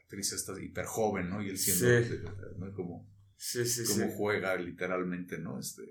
[0.00, 1.42] actriz esta hiper joven, ¿no?
[1.42, 2.14] Y él siendo, Sí.
[2.58, 2.72] ¿no?
[2.72, 3.06] Como,
[3.38, 5.58] Sí, sí, como juega literalmente, ¿no?
[5.60, 5.82] Este,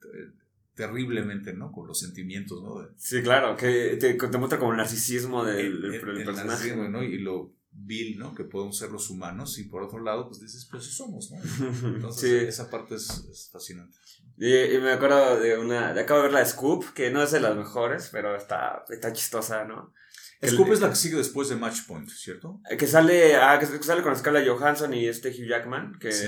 [0.00, 0.32] te-
[0.74, 1.70] terriblemente, ¿no?
[1.70, 2.80] Con los sentimientos, ¿no?
[2.82, 6.44] De- Sí, claro, que te, te muestra como el narcisismo del, el, el personaje.
[6.48, 7.02] narcisismo, ¿no?
[7.04, 8.34] Y lo vil, ¿no?
[8.34, 11.38] Que podemos ser los humanos y por otro lado, pues dices, pues sí somos, ¿no?
[11.96, 12.46] Entonces, sí.
[12.48, 13.96] esa parte es, es fascinante.
[14.36, 15.90] Y, y me acuerdo de una.
[15.90, 19.64] Acabo de ver la Scoop, que no es de las mejores, pero está, está chistosa,
[19.64, 19.92] ¿no?
[20.40, 22.60] Que Scoop el- es la que sigue después de Match Point, ¿cierto?
[22.78, 25.98] Que sale, ah, que sale con Scarlett Johansson y este Hugh Jackman.
[25.98, 26.26] Que, sí,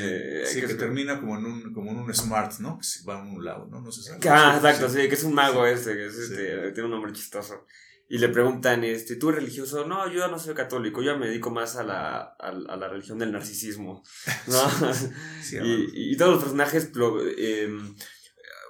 [0.52, 2.78] sí, que, es- termina como en, un, como en un smart, ¿no?
[2.80, 3.80] Que va a un lado, ¿no?
[3.80, 5.02] No sé si ah, exacto, sí.
[5.02, 6.22] sí, que es un mago este, que es Sí.
[6.32, 7.64] este, tiene un nombre chistoso.
[8.12, 9.86] Y le preguntan, este, ¿tú eres religioso?
[9.86, 13.20] No, yo no soy católico, yo me dedico más a la, a, a la religión
[13.20, 14.02] del narcisismo.
[14.48, 14.58] ¿no?
[15.42, 16.90] Sí, y, y todos los personajes
[17.38, 17.68] eh,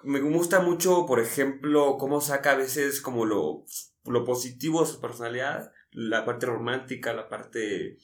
[0.05, 3.65] me gusta mucho, por ejemplo, cómo saca a veces como lo,
[4.05, 7.97] lo positivo de su personalidad, la parte romántica, la parte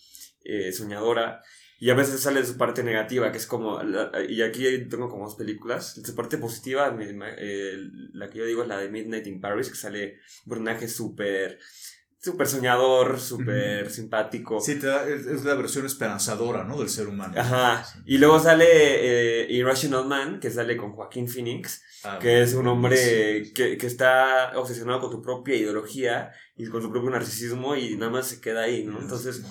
[0.43, 1.43] eh, soñadora,
[1.79, 5.09] y a veces sale de su parte negativa, que es como, la- y aquí tengo
[5.09, 7.77] como dos películas, su parte positiva, eh,
[8.13, 11.59] la que yo digo es la de Midnight in Paris, que sale un personaje súper
[12.19, 14.59] súper soñador, súper simpático.
[14.59, 16.77] Sí, te da- es, es la versión esperanzadora, ¿no?
[16.77, 17.35] Del ser humano.
[17.37, 17.85] Ajá.
[17.85, 18.01] Sí.
[18.07, 18.67] Y luego sale
[19.43, 22.69] eh, Irrational Man, que sale con Joaquín Phoenix, Ah, que es un sí.
[22.69, 27.97] hombre que, que está obsesionado con su propia ideología y con su propio narcisismo y
[27.97, 29.01] nada más se queda ahí, ¿no?
[29.01, 29.43] Entonces,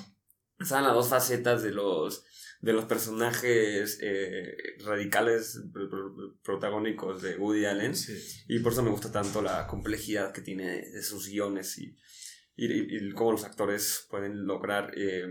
[0.60, 2.24] están las dos facetas de los
[2.62, 8.18] de los personajes eh, radicales pr- pr- protagónicos de Woody Allen Sí.
[8.48, 11.96] y por eso me gusta tanto la complejidad que tiene de sus guiones y,
[12.56, 15.28] y, y cómo los actores pueden lograr eh,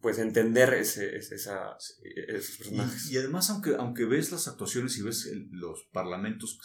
[0.00, 1.76] pues entender ese, ese- esa,
[2.28, 3.10] esos personajes.
[3.10, 6.58] Y, además, aunque, aunque ves las actuaciones y ves el- los parlamentos,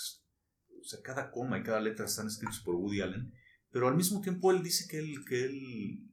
[0.79, 3.31] o sea, cada coma y cada letra están escritos por Woody Allen,
[3.71, 6.08] pero al mismo tiempo él dice que él, que él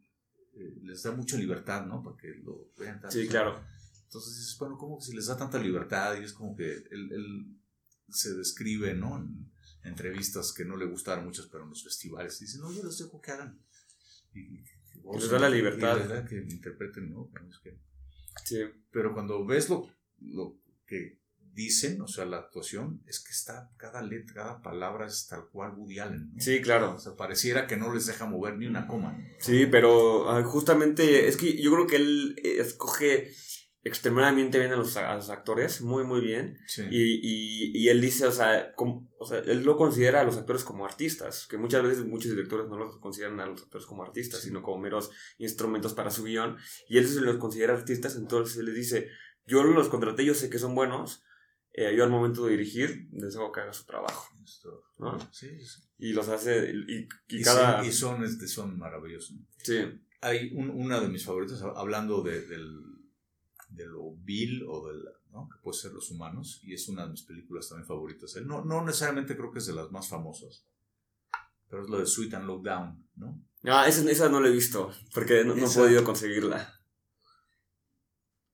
[0.57, 2.03] eh, les da mucha libertad, ¿no?
[2.03, 3.17] Para que lo vean tanto.
[3.17, 3.63] sí, claro.
[4.05, 7.13] Entonces dices, bueno, como que si les da tanta libertad y es como que él,
[7.13, 7.57] él
[8.09, 9.17] se describe, ¿no?
[9.19, 9.51] En
[9.83, 12.39] entrevistas que no le gustaron muchas, pero en los festivales.
[12.41, 13.61] Dice, no, yo les dejo que hagan.
[14.33, 14.65] Y, y-
[14.95, 15.99] y- Les da la y- y libertad.
[15.99, 17.29] les da que interpreten, ¿no?
[17.33, 17.79] Pero es que-
[18.45, 18.59] Sí.
[18.91, 19.89] pero cuando ves lo,
[20.21, 21.21] lo que
[21.57, 25.73] dicen, o sea, la actuación, es que está, cada letra, cada palabra es tal cual
[25.77, 26.31] Woody Allen.
[26.35, 26.41] ¿no?
[26.41, 26.95] Sí, claro.
[26.95, 29.19] O sea, pareciera que no les deja mover ni una coma.
[29.39, 33.33] Sí, pero ah, justamente es que yo creo que él eh, escoge
[33.83, 36.59] extremadamente bien a los, a los actores, muy, muy bien.
[36.67, 36.83] Sí.
[36.91, 40.37] Y, y, y él dice, o sea, como- o sea, él lo considera a los
[40.37, 44.03] actores como artistas, que muchas veces muchos directores no los consideran a los actores como
[44.03, 44.49] artistas, Sí.
[44.49, 46.57] sino como meros instrumentos para su guion.
[46.89, 49.09] Y él se los considera artistas, entonces él les dice,
[49.47, 51.23] yo los contraté, yo sé que son buenos,
[51.79, 54.29] eh, yo al momento de dirigir les hago que haga su trabajo,
[54.99, 55.19] ¿no?
[55.33, 55.83] Sí, sí.
[55.99, 57.09] Y los hace, y, y
[57.41, 57.83] Y, cada...
[57.83, 59.37] sí, y son, este, son maravillosos.
[59.59, 59.79] sí,
[60.23, 62.81] Hay un- una de mis favoritas, hablando de, del,
[63.69, 65.49] de lo vil o del, ¿no?
[65.51, 68.35] que puede ser los humanos, y es una de mis películas también favoritas.
[68.37, 70.65] Él No, no necesariamente creo que es de las más famosas,
[71.69, 73.43] pero es la de Sweet and Low Down, ¿no?
[73.65, 76.73] Ah, esa, esa no la he visto, porque no, no he podido conseguirla.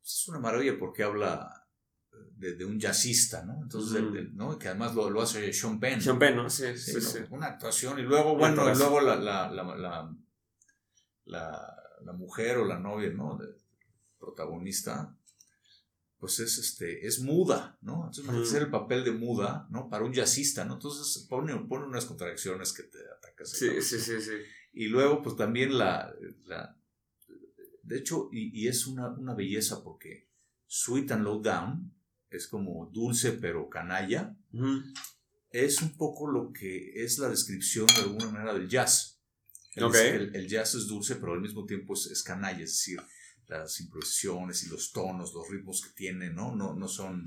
[0.04, 1.61] Es una maravilla porque habla
[2.42, 3.60] de, de un jazzista, ¿no?
[3.62, 4.02] Entonces,
[4.34, 4.58] ¿no?
[4.58, 6.00] Que además lo, lo hace Sean Penn.
[6.02, 6.50] Sean Penn, ¿no?
[6.50, 7.00] Sí, Sí, sí, ¿no?
[7.00, 7.18] sí.
[7.30, 10.16] Una actuación y luego, bueno, y luego la, la, la, la,
[11.24, 13.38] la- la mujer o la novia, ¿no?
[13.38, 13.54] De-
[14.18, 15.16] protagonista,
[16.18, 17.94] pues es, este, es muda, ¿no?
[18.04, 18.50] Entonces, imagínate Ujú.
[18.56, 19.88] hacer el papel de muda, ¿no?
[19.88, 20.74] Para un jazzista, ¿no?
[20.74, 23.50] Entonces pone, pone unas contradicciones que te atacas.
[23.50, 23.88] Sí, cabeza.
[23.98, 24.32] sí, sí, sí.
[24.74, 26.12] Y luego, pues también la.
[26.46, 26.76] la-
[27.82, 30.28] de hecho, y, y es una, una belleza porque
[30.68, 31.92] Sweet and Low Down
[32.32, 34.36] es como dulce pero canalla.
[35.50, 39.20] Es un poco lo que es la descripción de alguna manera del jazz.
[39.74, 39.94] El, Ok.
[39.96, 43.00] el- el jazz es dulce, pero al mismo tiempo es, es canalla, es decir,
[43.48, 46.54] las improvisaciones y los tonos, los ritmos que tiene, ¿no?
[46.56, 47.26] No, no son.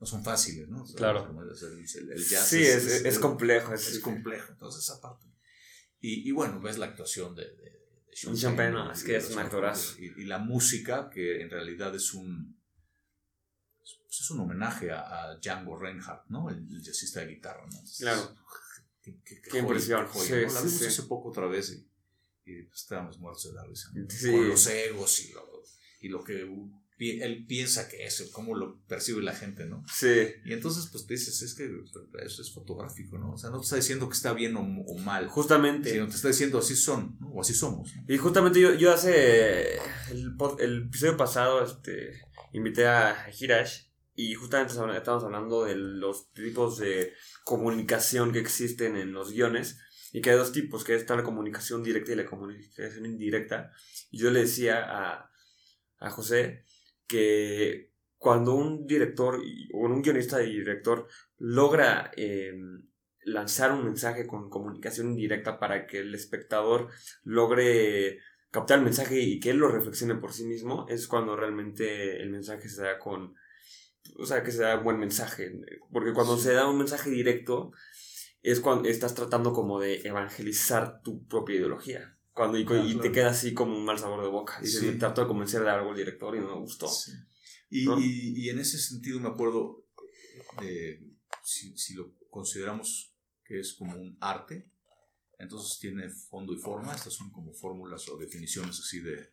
[0.00, 0.82] No son fáciles, ¿no?
[0.82, 1.26] O sea, Claro.
[1.26, 3.72] como el, el- jazz Sí, es, es, es complejo.
[3.72, 4.52] Es, complejo.
[4.52, 5.26] Entonces, esa parte.
[6.00, 9.04] Y, y bueno, ves la actuación de, de, de Y Sean Penn, no, y- es
[9.04, 9.94] que es un actorazo.
[10.00, 12.53] Y, y la música, que en realidad es un.
[14.16, 15.00] Pues es un homenaje a,
[15.30, 16.48] a Django Reinhardt, ¿no?
[16.50, 17.78] El, el jazzista de guitarra, ¿no?
[17.98, 18.34] Claro.
[19.02, 20.06] Qué, qué- qué Qué joya, impresión.
[20.06, 20.52] qué joya, Sí, ¿no?
[20.54, 20.86] La vimos sí.
[20.86, 23.90] hace poco otra vez y, y pues, estábamos muertos de la risa.
[23.94, 24.06] ¿no?
[24.08, 24.30] Sí.
[24.30, 25.62] Con los egos y lo,
[26.00, 26.48] y lo que
[26.98, 29.84] él piensa que es, cómo lo percibe la gente, ¿no?
[29.92, 31.68] Sí, Y entonces, pues dices, es que
[32.24, 33.32] eso es fotográfico, ¿no?
[33.34, 35.90] O sea, no te está diciendo que está bien o, o mal, justamente.
[35.90, 37.28] sino te está diciendo así son, ¿no?
[37.30, 37.94] O así somos.
[37.96, 38.04] ¿no?
[38.14, 39.74] Y justamente yo, yo hace
[40.10, 42.22] el, el episodio pasado este,
[42.52, 43.82] invité a Hirash
[44.14, 47.12] y justamente estábamos hablando de los tipos de
[47.44, 49.78] comunicación que existen en los guiones
[50.12, 53.72] y que hay dos tipos, que está la comunicación directa y la comunicación indirecta.
[54.10, 55.30] Y yo le decía a,
[55.98, 56.64] a José
[57.06, 59.40] que cuando un director
[59.72, 62.54] o un guionista y director logra eh,
[63.24, 66.88] lanzar un mensaje con comunicación indirecta para que el espectador
[67.24, 72.22] logre captar el mensaje y que él lo reflexione por sí mismo, es cuando realmente
[72.22, 73.34] el mensaje se da con...
[74.16, 75.52] O sea, que se da un buen mensaje.
[75.92, 77.72] Porque cuando se da un mensaje directo,
[78.42, 82.18] es cuando estás tratando como de evangelizar tu propia ideología.
[82.32, 84.60] Cuando, y, Ah, y te queda así como un mal sabor de boca.
[84.64, 84.86] Sí.
[84.86, 86.88] me trato de convencer de algo al director y no me gustó.
[86.88, 87.12] Sí.
[87.70, 87.98] Y, ¿No?
[87.98, 89.84] y- y en ese sentido me acuerdo,
[90.60, 91.00] de,
[91.42, 93.14] si, si lo consideramos
[93.44, 94.70] que es como un arte,
[95.38, 99.32] entonces tiene fondo y forma, estas son como fórmulas o definiciones así de,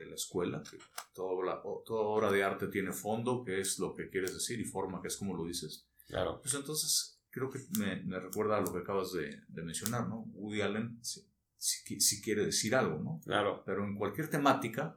[0.00, 0.78] de la escuela, que
[1.14, 5.00] toda toda obra de arte tiene fondo, que es lo que quieres decir, y forma,
[5.02, 5.86] que es como lo dices.
[6.06, 6.40] Claro.
[6.42, 10.22] Pues entonces creo que me, me recuerda a lo que acabas de, de mencionar, ¿no?
[10.34, 11.20] Woody Allen sí,
[11.56, 13.20] sí qui- sí quiere decir algo, ¿no?
[13.24, 13.62] Claro.
[13.64, 14.96] pero en cualquier temática,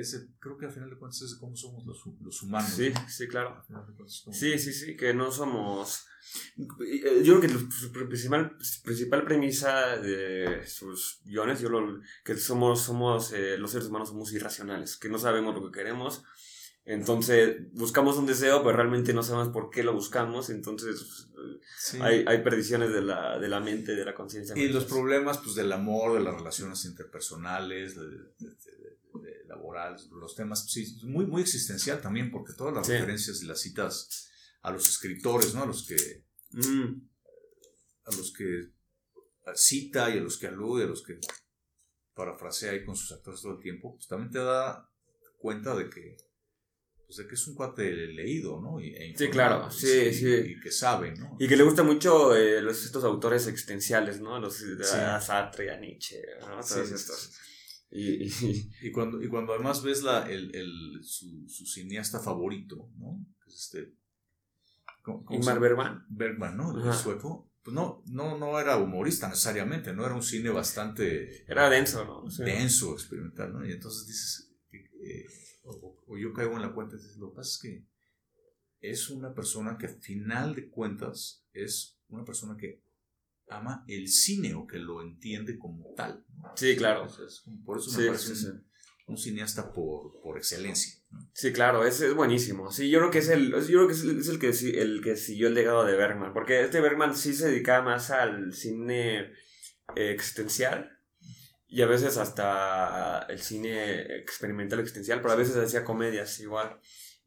[0.00, 2.70] ese, creo que al final de cuentas es cómo somos los, los humanos.
[2.70, 3.08] Sí, ¿no?
[3.08, 3.64] sí, claro.
[3.68, 6.06] Cuentas es Sí, sí, sí, que no somos...
[6.86, 12.36] eh, Yo creo que la- su principal, principal premisa de sus guiones, yo lo, que
[12.36, 16.22] somos, somos eh, los seres humanos somos irracionales, que no sabemos lo que queremos,
[16.86, 21.28] entonces buscamos un deseo, pero realmente no sabemos por qué lo buscamos, entonces
[21.78, 21.98] Sí.
[22.00, 24.56] hay, hay perdiciones de la, de la mente, de la conciencia.
[24.56, 28.83] Y los problemas pues, del amor, de las relaciones interpersonales, de, de- de-
[29.44, 32.92] de laborales, los temas, sí, muy, muy existencial también, porque todas las Sí.
[32.92, 34.28] referencias y las citas
[34.62, 35.62] a los escritores, ¿no?
[35.62, 37.08] A los que, Mm,
[38.04, 38.70] a los que
[39.54, 41.18] cita y a los que alude, a los que
[42.14, 44.88] parafrasea ahí con sus actores todo el tiempo, pues también te da
[45.38, 46.16] cuenta de que,
[47.06, 48.78] pues, de que es un cuate leído, ¿no?
[48.80, 50.32] E Sí, claro, sí, y- sí.
[50.32, 51.36] Y que sabe, ¿no?
[51.40, 54.38] Y que le gusta mucho eh, los, estos autores existenciales, ¿no?
[54.38, 54.94] Los de Sí.
[54.96, 56.60] a Sartre, a Nietzsche, ¿no?
[56.60, 57.18] Todos sí, estos.
[57.20, 57.32] sí.
[57.94, 62.90] Y, y- Y cuando, y cuando además ves la, el, el, su, su cineasta favorito,
[62.96, 63.24] ¿no?
[63.42, 63.94] Que es este.
[65.02, 65.60] ¿cómo- cómo se Ingmar?
[65.60, 66.06] Bergman.
[66.08, 66.86] Bergman, ¿no?
[66.86, 67.50] El sueco.
[67.62, 72.28] Pues no, no, no era humorista necesariamente, no era un cine bastante Era denso, ¿no?
[72.30, 72.42] Sí.
[72.44, 73.66] denso, experimental, ¿no?
[73.66, 75.24] Y entonces dices, eh,
[75.64, 77.86] o yo caigo en la cuenta, dices, lo que pasa es que
[78.80, 82.82] es una persona que al final de cuentas es una persona que
[83.48, 86.24] ama el cine o que lo entiende como tal.
[86.36, 86.52] ¿no?
[86.56, 87.06] Sí, claro.
[87.64, 88.46] Por eso me Sí, parece sí,
[89.06, 90.94] un, cineasta por, por excelencia.
[91.10, 91.30] ¿no?
[91.32, 92.70] Sí, claro, es, es buenísimo.
[92.70, 94.48] Sí, yo creo que es el, yo creo que es el, es el que
[94.80, 98.52] el que siguió el legado de Bergman, porque este Bergman sí se dedicaba más al
[98.52, 99.32] cine
[99.96, 100.90] existencial
[101.66, 106.78] y a veces hasta el cine experimental existencial, pero a veces hacía comedias igual.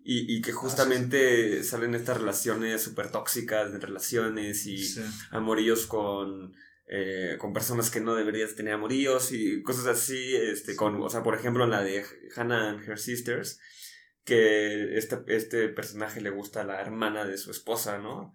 [0.09, 5.01] Y, y que justamente salen estas relaciones súper tóxicas de relaciones y Sí.
[5.31, 6.53] amoríos con,
[6.87, 11.23] eh, con personas que no deberías tener amoríos y cosas así, este, con, o sea,
[11.23, 12.05] por ejemplo, en la de
[12.37, 13.59] Hannah and Her Sisters,
[14.23, 18.33] que este, este personaje le gusta a la hermana de su esposa, ¿no?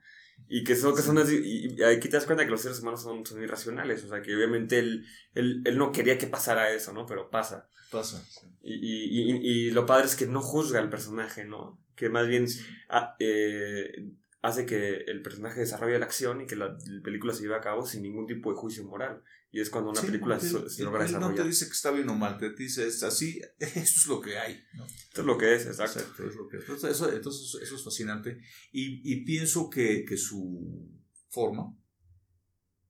[0.48, 2.80] Y que son, que son así, y y aquí te das cuenta que los seres
[2.80, 6.70] humanos son, son irracionales, o sea, que obviamente él, él, él no quería que pasara
[6.70, 7.06] eso, ¿no?
[7.06, 7.66] Pero pasa.
[7.90, 8.22] Pasa.
[8.28, 8.46] sí.
[8.62, 11.80] Y, y, y, y lo padre es que no juzga al personaje, ¿no?
[11.96, 12.46] Que más bien
[12.88, 17.42] ah, eh, hace que el personaje desarrolle la acción y que la, la película se
[17.42, 19.22] lleve a cabo sin ningún tipo de juicio moral.
[19.50, 21.42] Y es cuando una Sí, película porque se, logra él no desarrollar.
[21.44, 24.38] te dice que está bien o mal, te dice es así, esto es lo que
[24.38, 24.62] hay.
[24.74, 24.86] ¿no?
[24.86, 25.98] Esto es lo que es, exacto.
[26.00, 26.62] Exacto, es lo que es.
[26.62, 28.38] Entonces, eso, entonces eso es fascinante.
[28.72, 30.88] Y, y pienso que, que su
[31.28, 31.76] forma,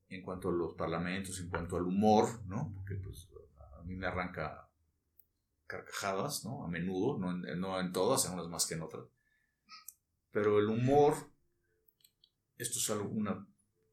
[0.08, 2.72] en cuanto a los parlamentos, en cuanto al humor, ¿no?
[2.74, 3.28] Porque pues,
[3.80, 4.68] a mí me arranca
[5.72, 6.64] carcajadas, ¿no?
[6.64, 9.04] A menudo, no en, no en todas, en unas más que en otras.
[10.30, 11.14] Pero el humor,
[12.58, 13.46] esto es algo, una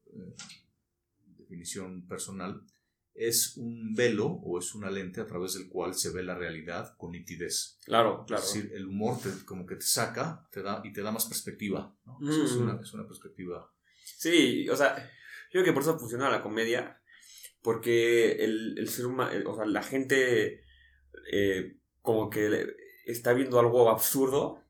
[0.06, 0.34] eh,
[1.38, 2.62] definición personal,
[3.14, 6.96] es un velo o es una lente a través del cual se ve la realidad
[6.96, 7.78] con nitidez.
[7.84, 8.42] Claro, claro.
[8.42, 11.26] Es decir, el humor te- como que te saca te da, y te da más
[11.26, 11.94] perspectiva.
[12.06, 12.18] ¿no?
[12.20, 12.30] Mm.
[12.30, 13.70] Eso es, una, es una perspectiva.
[14.04, 14.96] Sí, o sea,
[15.52, 17.02] yo creo que por eso funciona la comedia,
[17.62, 20.62] porque el, el ser humano, o sea, la gente
[21.30, 22.66] eh, como que
[23.06, 24.64] está viendo algo absurdo,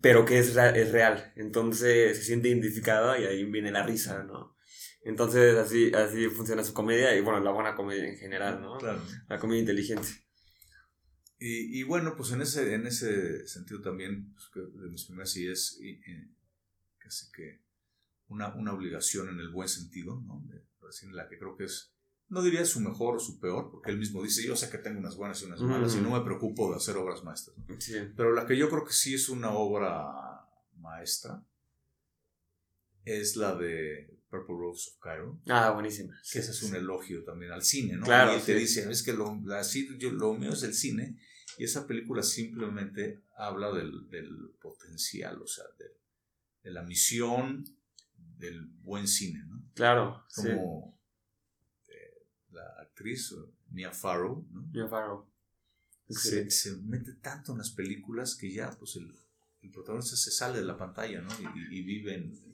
[0.00, 4.56] pero que es, es real, entonces se siente identificada y ahí viene la risa, ¿no?
[5.02, 8.76] Entonces así, así funciona su comedia y bueno, la buena comedia en general, ¿no?
[8.78, 9.00] Claro.
[9.28, 10.08] La comedia inteligente.
[11.38, 15.78] Y, y bueno, pues en ese, en ese sentido también, pues, de mis primeras es
[15.80, 16.34] y- y
[16.98, 17.62] casi que
[18.26, 20.42] una, una obligación en el buen sentido, ¿no?
[20.46, 21.94] De, decir, la que creo que es,
[22.30, 24.98] no diría su mejor o su peor, porque él mismo dice, yo sé que tengo
[24.98, 27.56] unas buenas y unas malas y no me preocupo de hacer obras maestras.
[27.58, 27.80] ¿no?
[27.80, 27.94] Sí.
[28.16, 30.06] Pero la que yo creo que sí es una obra
[30.76, 31.42] maestra
[33.04, 35.40] es la de Purple Rose of Cairo.
[35.48, 36.14] Ah, buenísima.
[36.30, 38.04] Que ese es un elogio también al cine, ¿no?
[38.04, 41.18] Claro, y él te dice, es que lo, la- yo- lo mío es el cine,
[41.56, 45.86] y esa película simplemente habla del, del potencial, o sea, de,
[46.62, 47.64] de la misión
[48.16, 49.64] del buen cine, ¿no?
[49.74, 50.24] Claro.
[50.34, 50.97] Como
[52.52, 53.34] la actriz
[53.70, 54.62] Mia Farrow, ¿no?
[54.72, 55.26] Mia Farrow.
[56.08, 59.14] se, se mete tanto en las películas que ya, pues, el,
[59.62, 61.28] el protagonista se sale de la pantalla, ¿no?
[61.54, 62.48] Y, y- vive en...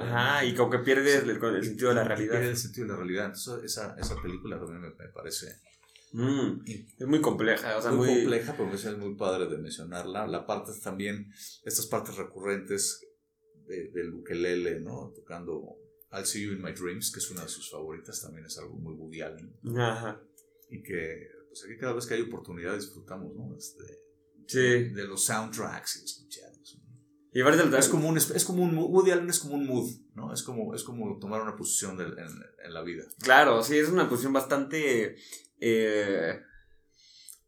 [0.00, 2.32] Ajá, y como que pierde el, el sentido de la realidad.
[2.32, 3.26] pierde el sentido de la realidad.
[3.26, 5.46] Entonces, esa, esa película también me, me parece
[6.12, 6.62] Mm,
[6.98, 10.26] es muy compleja, o sea, muy, muy, compleja, pero me parece muy padre de mencionarla.
[10.26, 11.30] La parte también,
[11.64, 13.04] estas partes recurrentes
[13.66, 15.12] de, del ukelele, ¿no?
[15.14, 15.76] Tocando
[16.16, 18.74] I'll See You in My Dreams, que es una de sus favoritas, también es algo
[18.76, 19.54] muy Woody Allen.
[19.78, 20.20] Ajá.
[20.70, 23.56] Y que, pues aquí cada vez que hay oportunidad disfrutamos, ¿no?
[23.56, 23.84] Este,
[24.48, 24.90] Sí.
[24.90, 26.80] de los soundtracks y escucharlos.
[27.32, 27.40] Y
[27.76, 30.32] Es como un, es como un, Woody Allen es como un mood, ¿no?
[30.32, 32.14] Es como, es como tomar una posición en,
[32.64, 33.04] en la vida.
[33.20, 35.16] Claro, sí, es una posición bastante.
[35.60, 36.40] eh,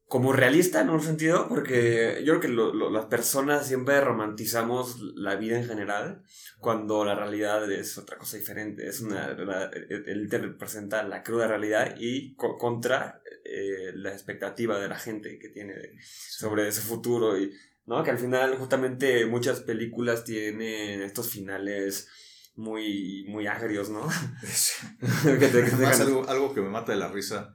[0.09, 4.99] como realista en un sentido, porque yo creo que lo- lo- las personas siempre romantizamos
[5.15, 6.23] la vida en general,
[6.61, 8.87] cuando la realidad es otra cosa diferente.
[8.89, 14.79] Es una, la- el te representa la cruda realidad y co- contra eh, la expectativa
[14.79, 17.51] de la gente que tiene de- sobre ese futuro y
[17.87, 18.03] ¿no?
[18.03, 22.09] que al final justamente muchas películas tienen estos finales
[22.57, 24.07] muy muy agrios, ¿no?
[25.23, 27.55] que te, que te Además, dejan- algo, algo que me mata de la risa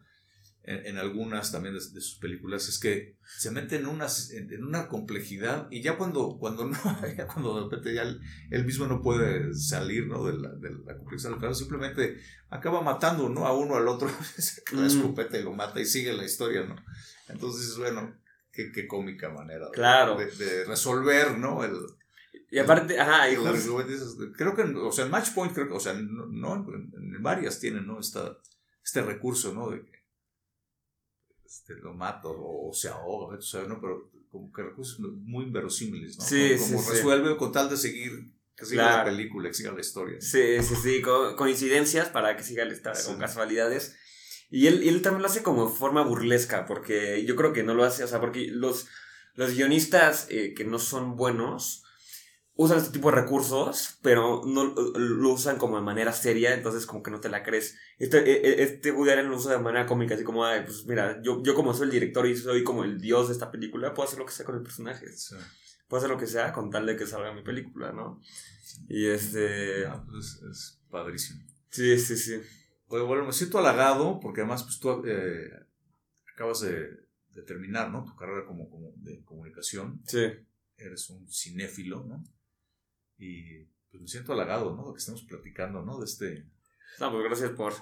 [0.63, 4.51] en, en algunas también de, de sus películas es que se meten en, unas, en,
[4.51, 6.77] en una complejidad y ya cuando, cuando, no,
[7.17, 10.25] ya cuando de repente ya él, él mismo no puede salir ¿no?
[10.25, 12.17] de, la, de la complejidad, claro, simplemente
[12.49, 13.45] acaba matando ¿no?
[13.45, 16.63] a uno al otro, saca la escopeta y lo mata y sigue la historia.
[16.63, 16.75] ¿no?
[17.27, 18.15] Entonces, bueno,
[18.51, 20.15] qué, qué cómica manera de- Claro.
[20.17, 21.63] de, de resolver ¿no?
[21.63, 21.73] el,
[22.49, 23.35] y aparte, ajá, y
[24.37, 27.87] Creo que, o sea, en Match Point, creo que, o sea, no, en varias tienen,
[27.87, 27.99] ¿no?
[27.99, 28.37] Esta,
[28.83, 29.71] este recurso, ¿no?
[29.71, 30.02] De que
[31.53, 33.79] este, lo mato o, o se ahoga, sea, ¿no?
[33.79, 36.23] Pero como que recursos muy inverosímiles, ¿no?
[36.25, 36.91] Sí, como como sí, sí.
[36.95, 38.97] resuelve con tal de seguir, que siga Claro.
[38.97, 40.19] la película, que siga la historia.
[40.19, 43.07] Sí, sí, sí, co- coincidencias para que siga la historia, Sí.
[43.07, 43.95] con casualidades.
[44.49, 47.83] Y él, él también lo hace como forma burlesca, porque yo creo que no lo
[47.83, 48.87] hace, o sea, porque los,
[49.35, 51.82] los guionistas eh, que no son buenos
[52.55, 57.01] usan este tipo de recursos, pero no lo usan como de manera seria, entonces como
[57.01, 57.77] que no te la crees.
[57.97, 60.85] Este, e- e- este Woody Allen lo usa de manera cómica, así como, ay, pues
[60.85, 63.93] mira, yo, yo como soy el director y soy como el dios de esta película,
[63.93, 65.11] puedo hacer lo que sea con el personaje.
[65.13, 65.35] Sí.
[65.87, 68.19] Puedo hacer lo que sea con tal de que salga mi película, ¿no?
[68.87, 69.85] Y este...
[69.85, 71.41] Ah, pues, es padrísimo.
[71.69, 72.39] Sí, sí, sí.
[72.87, 75.49] Oye, bueno, me siento halagado porque además pues tú eh,
[76.35, 76.87] acabas de,
[77.29, 78.05] de terminar, ¿no?
[78.05, 80.01] Tu carrera como, como de comunicación.
[80.05, 80.25] Sí.
[80.77, 82.23] eres un cinéfilo, ¿no?
[83.25, 84.87] Y pues me siento halagado, ¿no?
[84.87, 85.99] De que estemos platicando, ¿no?
[85.99, 86.45] De este,
[86.99, 87.73] No, pues gracias por,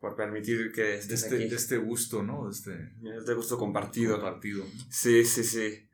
[0.00, 1.48] por permitir que de estés este, aquí.
[1.48, 2.46] de este gusto, ¿no?
[2.46, 4.20] De este Este gusto compartido.
[4.20, 4.64] partido.
[4.90, 5.88] Sí, sí, sí.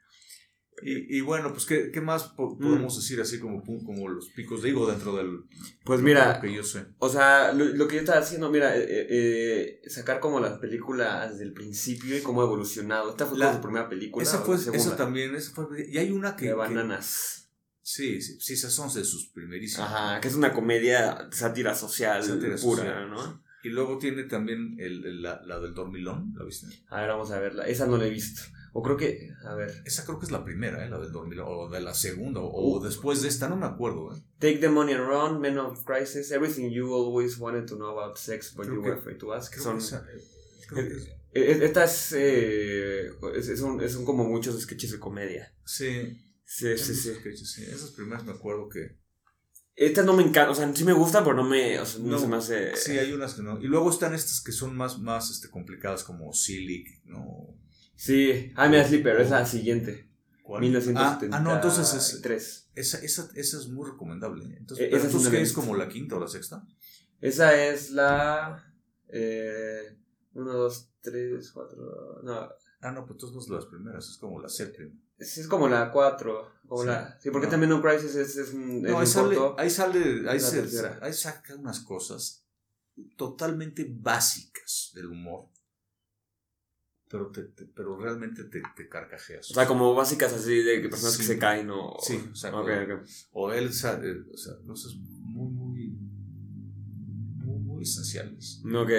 [0.81, 2.59] Y, y bueno, pues, ¿qué, qué más po- Mm.
[2.63, 5.41] podemos decir así como, como los picos de higo dentro del...
[5.85, 6.87] Pues mira, que yo sé.
[6.99, 10.61] o sea, lo, lo que yo estaba haciendo, mira, eh, eh, eh, sacar como las
[10.61, 13.11] películas del principio y cómo ha evolucionado.
[13.11, 14.23] Esta fue La- su primera película.
[14.23, 15.67] Esa fue, la esa también, esa fue...
[15.91, 16.45] Y hay una que...
[16.45, 17.48] De que- bananas.
[17.95, 19.91] Sí, sí, sí, esas son de sus primerísimas.
[19.91, 23.11] Ajá, que es una comedia sátira social Sátira pura, social.
[23.11, 23.43] ¿no?
[23.65, 26.67] Y luego tiene también el, el- la, la del dormilón, ¿la viste?
[26.89, 27.67] A ver, vamos a verla.
[27.67, 28.43] Esa no la he visto.
[28.75, 29.73] O creo que, a ver.
[29.87, 30.91] Esa creo que es la primera, ¿eh?
[30.91, 32.85] La del dormilón, o de la segunda, o, Uh.
[32.85, 34.21] después de esta, no me acuerdo, ¿eh?
[34.39, 38.17] Take the money and run, Men of Crisis, Everything You Always Wanted to Know About
[38.19, 39.53] Sex, But Creo You que- Were Afraid to Ask.
[39.55, 40.07] Creo Son, que esa-
[40.69, 45.53] creo que es- Estas eh, es, es un- son como muchos sketches de comedia.
[45.65, 46.17] Sí,
[46.49, 47.11] Sí, sí, sí.
[47.11, 47.63] Esos sketches, sí.
[47.65, 48.97] Esas primeras me acuerdo que.
[49.77, 52.13] Estas no me encantan, o sea, sí me gusta, pero no me, o sea, no,
[52.13, 52.75] No, se me hace...
[52.75, 53.61] Sí, hay unas que no.
[53.61, 57.55] Y luego están estas que son más, más este, complicadas, como Silic, ¿no?
[57.95, 60.11] Sí, ah, mira, Sleeper, es la siguiente.
[60.43, 60.63] ¿Cuál?
[60.63, 61.33] 1973.
[61.33, 64.57] Ah, ah, no, entonces es, esa, esa, esa es muy recomendable.
[64.57, 66.29] Entonces, Eh, esa sí entonces, no la ¿qué he es como la quinta o la
[66.29, 66.67] sexta?
[67.21, 68.75] Esa es la...
[69.09, 69.97] Eh,
[70.33, 72.21] uno, dos, tres, cuatro...
[72.25, 72.49] No,
[72.81, 74.93] Ah, no, pues entonces no es las primeras, es como la séptima.
[75.19, 76.51] Es, es como la cuatro.
[76.69, 76.89] Como Sí.
[76.89, 77.51] la, sí, porque No.
[77.53, 78.85] también un Crisis es, es un...
[78.85, 79.61] es No, un ahí sale, corto.
[79.61, 82.45] ahí sale, ahí, se- saca unas cosas
[83.17, 85.49] totalmente básicas del humor,
[87.09, 89.51] pero, te, te- pero realmente te, te carcajeas.
[89.51, 91.97] O sea, como básicas así de que personas que se caen o...
[92.03, 92.59] Sí, exacto.
[92.61, 93.09] Ok, ok.
[93.33, 95.89] o él, eh, o sea, cosas muy, muy,
[97.37, 98.91] muy, muy esenciales, Ok.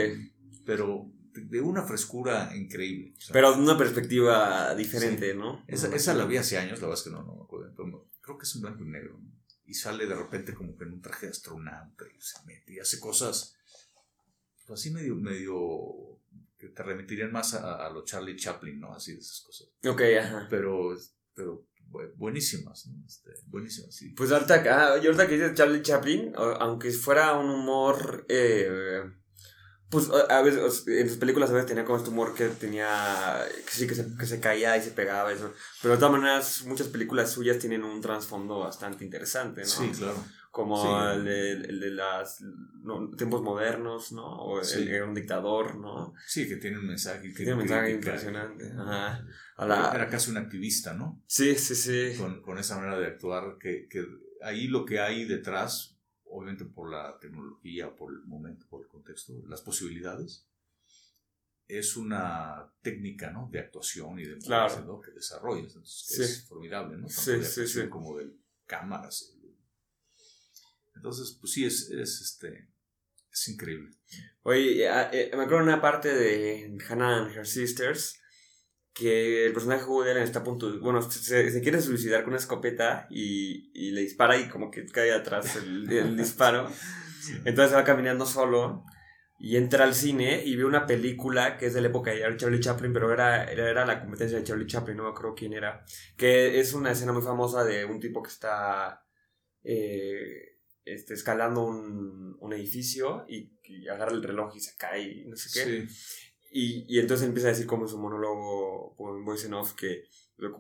[0.65, 3.13] pero de, una frescura increíble.
[3.17, 5.63] o sea, Pero de una perspectiva diferente, ¿no?
[5.67, 8.07] esa, esa la vi hace años, la verdad es que no, no me acuerdo, pero
[8.21, 9.17] creo que es en blanco y negro.
[9.21, 9.29] ¿no?
[9.65, 12.79] Y sale de repente como que en un traje de astronauta y se mete y
[12.79, 13.55] hace cosas
[14.65, 16.19] pues, así medio, medio
[16.57, 18.93] que te remitirían más a, a lo Charlie Chaplin, ¿no?
[18.93, 19.67] Así de esas cosas.
[19.87, 20.47] Ok, ajá.
[20.49, 20.95] Pero,
[21.33, 23.05] pero bu- buenísimas, ¿no?
[23.05, 24.09] Este, buenísimas, sí.
[24.09, 29.01] Pues ahorita, ah, y ahorita que dices Charlie Chaplin, aunque fuera un humor, eh,
[29.89, 33.71] pues a veces en sus películas a veces tenía como este humor que tenía, que
[33.71, 35.51] sí, que se, que se caía y se pegaba, eso.
[35.81, 39.67] pero de todas maneras muchas películas suyas tienen un trasfondo bastante interesante, ¿no?
[39.67, 40.23] Sí, claro.
[40.51, 41.17] Como Sí.
[41.17, 42.41] el, de, el de las
[42.81, 44.25] no, tiempos modernos, ¿no?
[44.25, 44.87] O el, Sí.
[44.89, 46.13] era un dictador, ¿no?
[46.25, 47.21] Sí, que tiene un mensaje.
[47.29, 48.09] Que Tiene un mensaje crítica.
[48.11, 48.71] impresionante.
[48.75, 49.25] Ajá.
[49.57, 51.21] A Era, la- era casi un activista, ¿no?
[51.27, 52.15] Sí, sí, sí.
[52.17, 54.03] Con, con esa manera de actuar, que, que
[54.41, 55.98] ahí lo que hay detrás,
[56.29, 60.45] obviamente por la tecnología, por el momento, por el contexto, las posibilidades,
[61.67, 63.47] es una técnica, ¿no?
[63.51, 64.83] De actuación y de Claro.
[64.85, 64.99] ¿no?
[65.01, 65.67] que desarrollas.
[65.67, 66.21] Entonces, Sí.
[66.23, 67.07] es formidable, ¿no?
[67.07, 67.89] Tanto Sí, de sí, sí.
[67.89, 68.31] como de
[68.65, 69.35] cámaras.
[70.95, 72.67] Entonces, pues sí, es, es, este,
[73.31, 73.95] es increíble.
[74.43, 78.18] Oye, eh, eh, me acuerdo una parte de Hannah and Her Sisters
[78.93, 82.39] que el personaje de Allen está a punto, de- bueno, se, quiere suicidar con una
[82.39, 86.69] escopeta y, y le dispara y como que cae atrás el, disparo.
[87.45, 88.83] Entonces se va caminando solo
[89.39, 92.59] y entra al cine y ve una película que es de la época de Charlie
[92.59, 95.85] Chaplin, pero era, era, la competencia de Charlie Chaplin, no me acuerdo quién era.
[96.17, 99.05] Que es una escena muy famosa de un tipo que está
[99.63, 105.25] eh, este, escalando un, un edificio y, y agarra el reloj y se cae y
[105.25, 105.87] no sé qué.
[105.87, 106.28] Sí.
[106.51, 110.05] Y, y entonces empieza a decir como su monólogo o en voice en off que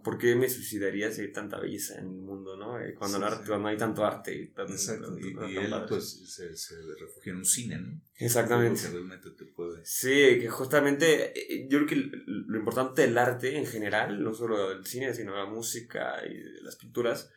[0.03, 2.79] ¿por qué me suicidaría si hay tanta belleza en el mundo, no?
[2.81, 3.47] Eh, Cuando, Sí, el arte- sí.
[3.47, 5.07] cuando hay tanto arte y tan- Exacto.
[5.15, 5.85] tan- Y, tan y él padre.
[5.87, 8.01] pues se, se refugia en un cine, ¿no?
[8.15, 8.81] Exactamente.
[8.91, 9.79] Realmente te puede...
[9.85, 14.67] Sí, que justamente eh, yo creo que lo importante del arte en general, no solo
[14.69, 17.31] del cine, sino la música y las pinturas,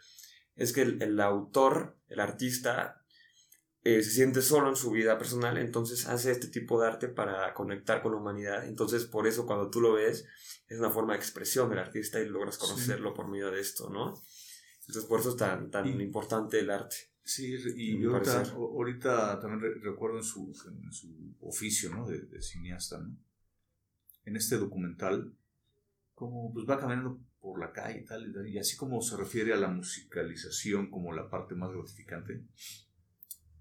[0.56, 3.01] es que el, el autor, el artista,
[3.84, 7.52] eh, se siente solo en su vida personal, entonces hace este tipo de arte para
[7.54, 8.66] conectar con la humanidad.
[8.66, 10.24] Entonces, por eso cuando tú lo ves,
[10.68, 14.14] es una forma de expresión del artista y logras conocerlo por medio de esto, ¿no?
[14.80, 16.96] Entonces, por eso es tan, tan Y- importante el arte.
[17.24, 22.04] Sí, y mi ahorita, ahorita también re- recuerdo en su, en su oficio ¿no?
[22.08, 23.16] de, de cineasta, ¿no?
[24.24, 25.32] en este documental,
[26.14, 29.56] como pues va caminando por la calle y tal, y así como se refiere a
[29.56, 32.44] la musicalización como la parte más gratificante,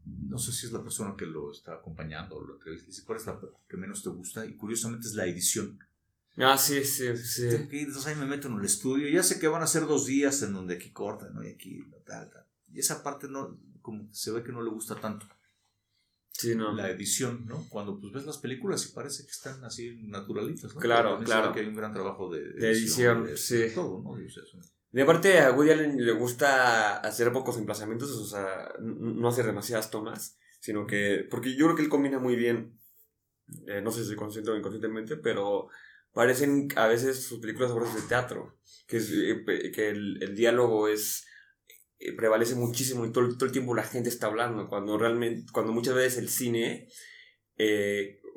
[0.05, 3.19] no sé si es la persona que lo está acompañando o lo entrevista, dice cuál
[3.19, 5.79] es la que menos te gusta, y curiosamente es la edición.
[6.37, 7.49] Ah, sí, sí, sí.
[7.49, 9.09] Tengo que ir, entonces ahí me meto en el estudio.
[9.09, 11.43] Ya sé que van a ser dos días en donde aquí cortan, ¿no?
[11.43, 12.45] Y aquí, tal, tal.
[12.71, 15.27] Y esa parte no, como que se ve que no le gusta tanto.
[16.31, 16.73] Sí, no.
[16.73, 17.67] La edición, ¿no?
[17.69, 20.79] Cuando pues ves las películas y parece que están así naturalitas, ¿no?
[20.79, 21.51] Claro, claro.
[21.51, 23.57] que hay un gran trabajo de, De edición, de- sí.
[23.57, 24.19] de todo, ¿no?
[24.19, 24.43] Y, o sea,
[24.91, 29.89] De aparte, a Woody Allen le gusta hacer pocos emplazamientos, o sea, no hacer demasiadas
[29.89, 32.77] tomas, sino que, porque yo creo que él combina muy bien,
[33.67, 35.69] eh, no sé si consciente o inconscientemente, pero
[36.11, 40.89] parecen a veces sus películas obras de teatro, que, es, eh, que el, el diálogo
[40.89, 41.25] es
[41.99, 45.71] eh, prevalece muchísimo y todo, todo el tiempo la gente está hablando, cuando realmente, cuando
[45.71, 46.89] muchas veces el cine,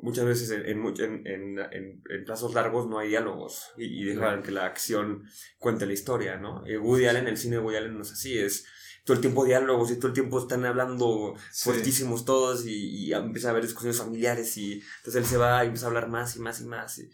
[0.01, 4.51] muchas veces en, en, en, en- plazos largos no hay diálogos y, y dejan que
[4.51, 5.23] la acción
[5.57, 6.65] cuente la historia, ¿no?
[6.65, 8.65] Eh, Woody Allen, el cine de Woody Allen no es así, es
[9.03, 11.65] todo el tiempo diálogos y todo el tiempo están hablando Sí.
[11.65, 15.67] fuertísimos todos y, y empieza a haber discusiones familiares y entonces él se va y
[15.67, 16.97] empieza a hablar más y más y más.
[16.99, 17.09] y-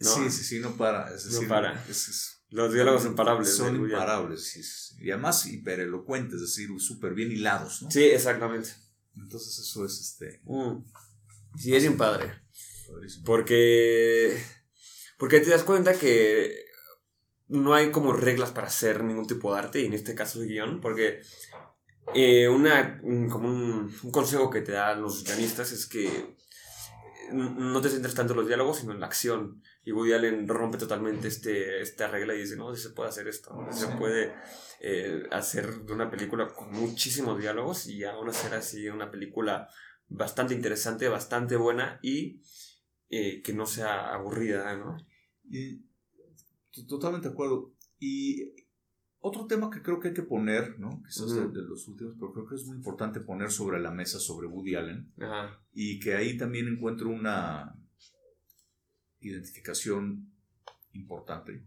[0.00, 0.10] ¿no?
[0.14, 1.12] Sí, sí, sí, no para.
[1.14, 1.72] Es No para.
[1.88, 3.54] es- es- Los diálogos imparables.
[3.56, 4.44] Son imparables.
[4.44, 4.94] sí, sí.
[5.00, 7.90] Y además hiperelocuentes, es decir, súper bien hilados, ¿no?
[7.90, 8.70] Sí, exactamente.
[9.16, 10.40] Entonces eso es este.
[10.44, 10.84] Mm.
[11.58, 12.32] Sí, es bien padre.
[12.88, 13.24] padrísimo.
[13.24, 14.40] Porque.
[15.18, 16.64] Porque te das cuenta que
[17.48, 20.48] no hay como reglas para hacer ningún tipo de arte, y en este caso el
[20.48, 21.20] guion, porque
[22.14, 26.06] eh, una, un- como un, un consejo que te dan los guionistas es que
[27.30, 29.62] n- no te centres tanto en los diálogos, sino en la acción.
[29.84, 33.26] Y Woody Allen rompe totalmente este, esta regla y dice, no, sí se puede hacer
[33.28, 34.34] esto, se puede
[34.80, 39.68] eh, hacer de una película con muchísimos diálogos y aún hacer así una película
[40.08, 42.40] bastante interesante, bastante buena y
[43.10, 44.96] eh, que no sea aburrida, ¿no?
[45.50, 45.84] Y,
[46.86, 47.74] totalmente de acuerdo.
[47.98, 48.52] Y
[49.20, 51.02] otro tema que creo que hay que poner, ¿no?
[51.04, 54.46] Quizás de- los últimos, pero creo que es muy importante poner sobre la mesa sobre
[54.46, 55.12] Woody Allen
[55.72, 57.74] y que ahí también encuentro una
[59.20, 60.32] identificación
[60.92, 61.64] importante.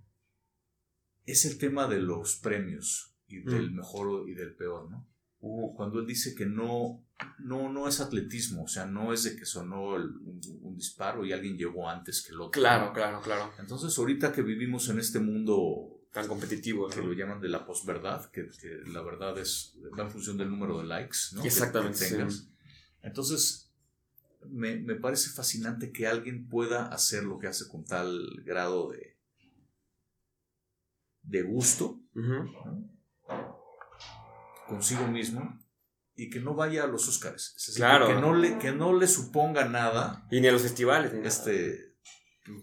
[1.25, 5.07] Es el tema de los premios y del mejor y del peor, ¿no?
[5.39, 7.03] Uh, Cuando él dice que no,
[7.39, 11.26] no, no es atletismo, o sea, no es de que sonó el- un, un disparo
[11.26, 12.51] y alguien llegó antes que el otro.
[12.61, 13.51] claro, claro, claro.
[13.59, 17.07] Entonces, ahorita que vivimos en este mundo Tan competitivo, que ¿no?
[17.07, 20.78] lo llaman de la posverdad, que, que la verdad es va en función del número
[20.80, 21.41] de likes, ¿no?
[21.41, 22.49] Que- Exactamente, que tengas.
[23.01, 23.72] Entonces,
[24.49, 29.17] me, me parece fascinante que alguien pueda hacer lo que hace con tal grado de,
[31.24, 31.99] de gusto
[34.67, 35.59] consigo mismo
[36.16, 37.53] y que no vaya a los Oscars.
[37.57, 38.07] Es decir, Claro.
[38.07, 41.89] Que no, le, que no le suponga nada Y ni a los festivales, ni este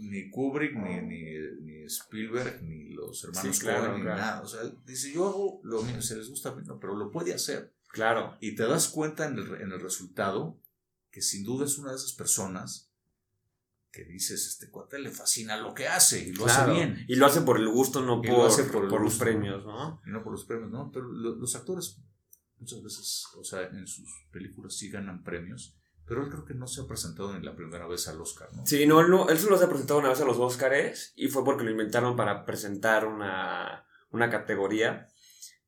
[0.01, 1.23] ni Kubrick ni, ni,
[1.63, 4.21] ni Spielberg ni los hermanos Sí, claro, Coen ni claro.
[4.21, 6.95] nada o sea dice yo hago lo mío se les gusta a mí, no, pero
[6.97, 8.37] lo puede hacer Claro.
[8.41, 10.59] y te das cuenta en el, en el resultado
[11.11, 12.91] que sin duda es una de esas personas
[13.93, 16.73] que dices este cuate le fascina lo que hace y lo claro.
[16.73, 19.01] hace bien Y lo hace por el gusto, no Y por, lo hace por por
[19.01, 19.25] los gusto.
[19.25, 20.03] premios, ¿no?
[20.07, 21.97] y no por los premios no pero lo- los actores
[22.61, 25.75] muchas veces o sea en sus películas sí ganan premios
[26.07, 28.65] pero él creo que no se ha presentado ni la primera vez al Oscar no
[28.67, 31.29] Sí, no, él, no, él solo se ha presentado una vez a los Oscars y
[31.29, 35.07] fue porque lo inventaron para presentar una, una categoría.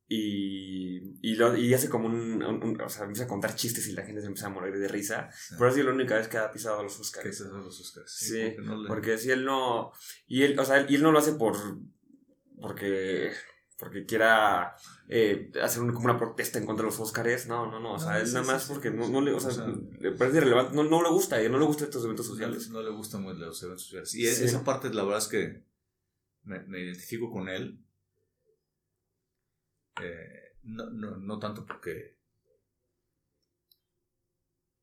[0.07, 3.87] y, y, lo, y hace como un, un- un- O sea, empieza a contar chistes
[3.87, 5.29] y la gente se empieza a morir de risa.
[5.31, 5.55] Sí.
[5.57, 7.25] Por eso es la única vez que ha pisado los ¿Qué Oscars.
[7.27, 8.11] es eso de los Oscars?
[8.11, 9.91] Sí, porque no le- Porque si él no.
[10.27, 11.55] Y él, o sea, y él no lo hace por.
[12.59, 13.31] Porque.
[13.81, 14.75] Porque quiera
[15.09, 17.47] eh, hacer un- como una protesta en contra de los Oscars.
[17.47, 17.93] No, no, no.
[17.95, 18.71] O sea, No, sí, nada sí, más sí.
[18.71, 19.33] porque no, no le.
[19.33, 19.65] O sea, O sea,
[19.99, 20.75] le parece irrelevante.
[20.75, 21.37] No, no le gusta.
[21.49, 22.69] no le gustan estos eventos sociales.
[22.69, 24.13] no le gustan muy los eventos sociales.
[24.13, 24.43] Y Sí.
[24.45, 25.63] esa parte, la verdad es que
[26.43, 27.83] me, me identifico con él.
[30.01, 32.20] Eh, no, no, no tanto porque.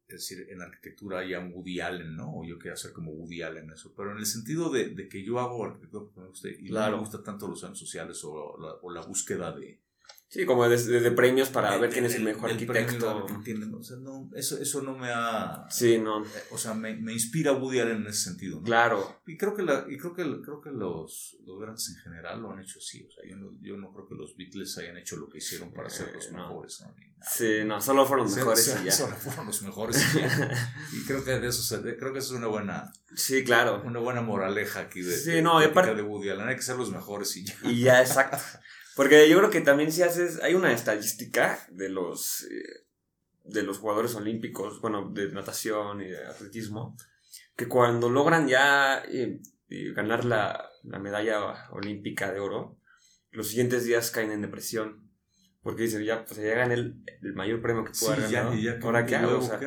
[0.09, 2.39] Es decir, en arquitectura haya un Woody Allen, ¿no?
[2.39, 3.93] O yo quiero hacer como Woody Allen eso.
[3.95, 6.69] Pero en el sentido de, de que yo hago arquitectura porque me gusta y no
[6.71, 6.97] Claro.
[6.97, 9.79] me gusta tanto los eventos sociales o la, o la búsqueda de,
[10.31, 12.83] Sí, como de, de- de premios para El- ver quién es el mejor el premio,
[12.83, 13.27] arquitecto.
[13.31, 13.75] ¿entienden?
[13.75, 15.65] O sea, no, eso, eso no me ha...
[15.71, 16.23] Sí, no.
[16.23, 18.59] eh, O sea, me, me inspira Woody Allen en ese sentido.
[18.59, 18.63] ¿no?
[18.63, 19.23] Claro.
[19.27, 22.53] Y creo que, la, y creo que, creo que los, los grandes en general lo
[22.53, 23.07] han hecho así.
[23.07, 25.73] O sea, yo no, yo no creo que los Beatles hayan hecho lo que hicieron
[25.73, 26.39] para ser los Eh, no.
[26.47, 26.85] mejores.
[27.23, 28.93] Sí, no, solo fueron los mejores y ya.
[28.93, 30.71] Solo fueron los mejores y ya.
[30.93, 33.83] Y creo que de eso se- de- creo que eso es una buena, Sí, claro.
[33.85, 36.49] una buena moraleja aquí de, Sí, de- no, y de, aparte- de Woody Allen.
[36.49, 37.55] Hay que ser los mejores y ya.
[37.63, 38.37] Y ya, exacto.
[38.99, 42.85] Porque yo creo que también si haces, hay una estadística de los, eh,
[43.45, 46.97] de los jugadores olímpicos, bueno, de natación y de atletismo,
[47.55, 52.77] que cuando logran ya eh, eh, ganar la, la medalla olímpica de oro,
[53.31, 55.09] los siguientes días caen en depresión.
[55.63, 58.41] Porque dicen, ya, pues ya gané el, el mayor premio que Sí, puedo haber ya,
[58.41, 58.57] ganado.
[58.59, 59.39] y ya, ¿Ahora qué hago?
[59.39, 59.61] O sea,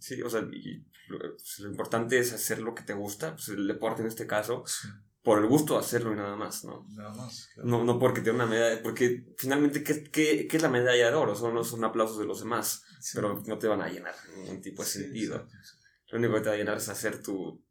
[0.00, 3.50] sí, o sea, y lo, pues, lo importante es hacer lo que te gusta, pues
[3.50, 4.88] el deporte en este caso, Sí,
[5.22, 6.86] por el gusto de hacerlo y nada más, ¿no?
[6.90, 7.48] nada más.
[7.54, 7.68] claro.
[7.68, 11.14] No, no porque tiene una medalla, porque finalmente, ¿qué, qué, qué es la medalla de
[11.16, 11.34] oro?
[11.34, 13.12] Son, son aplausos de los demás, Sí.
[13.14, 15.36] pero no te van a llenar en ningún tipo de Sí, sentido.
[15.36, 15.86] exacto.
[16.10, 17.62] Lo único que te va a llenar es hacer tu,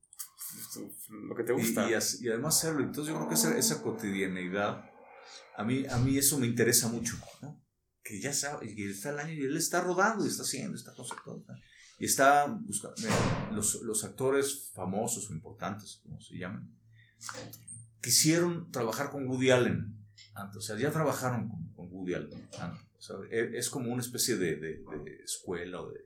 [0.74, 0.92] tu-
[1.28, 1.88] lo que te gusta.
[1.88, 2.82] Y, y as- y además hacerlo.
[2.84, 4.84] Entonces yo creo que esa, esa cotidianeidad,
[5.56, 7.62] a mí, a mí eso me interesa mucho, ¿no?
[8.04, 10.78] Que ya sabe, y que está el año y él está rodando y está haciendo,
[10.78, 11.46] está conceptuando.
[12.00, 16.72] Y está buscando, mira, los, los actores famosos o importantes, como se llaman,
[18.02, 19.94] quisieron trabajar con Woody Allen
[20.34, 22.84] antes, o sea, ya trabajaron con, con Woody Allen antes.
[22.98, 26.00] O sea, e- es como una especie de, de- de escuela o de,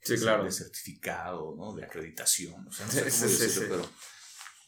[0.00, 0.44] sí, claro.
[0.44, 1.74] de certificado, ¿no?
[1.74, 3.66] De acreditación, o sea, no sé cómo sí, decirlo, sí.
[3.68, 3.88] pero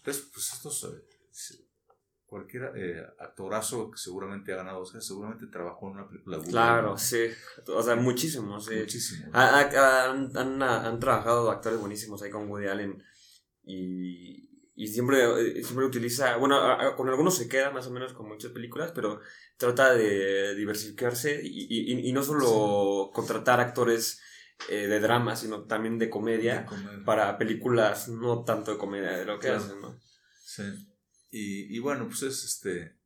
[0.05, 1.65] pues, pues estos, eh,
[2.27, 6.99] cualquier eh, actorazo que seguramente ha ganado Oscar, seguramente trabajó en una película Claro, Allen,
[6.99, 7.27] sí.
[7.69, 8.75] O sea, muchísimo, sí.
[8.77, 9.31] muchísimo.
[9.33, 9.61] Ha-
[10.11, 13.03] han, han- han trabajado actores buenísimos ahí con Woody Allen
[13.63, 15.23] y, y siempre,
[15.59, 18.51] eh, siempre utiliza, bueno, a- a- con algunos se queda más o menos con muchas
[18.53, 19.21] películas, pero
[19.57, 24.21] trata de diversificarse y, y- y no solo contratar actores
[24.69, 27.05] eh, de drama, sino también de comedia De comedia.
[27.05, 29.63] para películas no tanto de comedia de lo que Claro.
[29.65, 30.01] hacen, ¿no?
[30.45, 30.63] Sí.
[31.33, 32.97] Y, y bueno, pues es este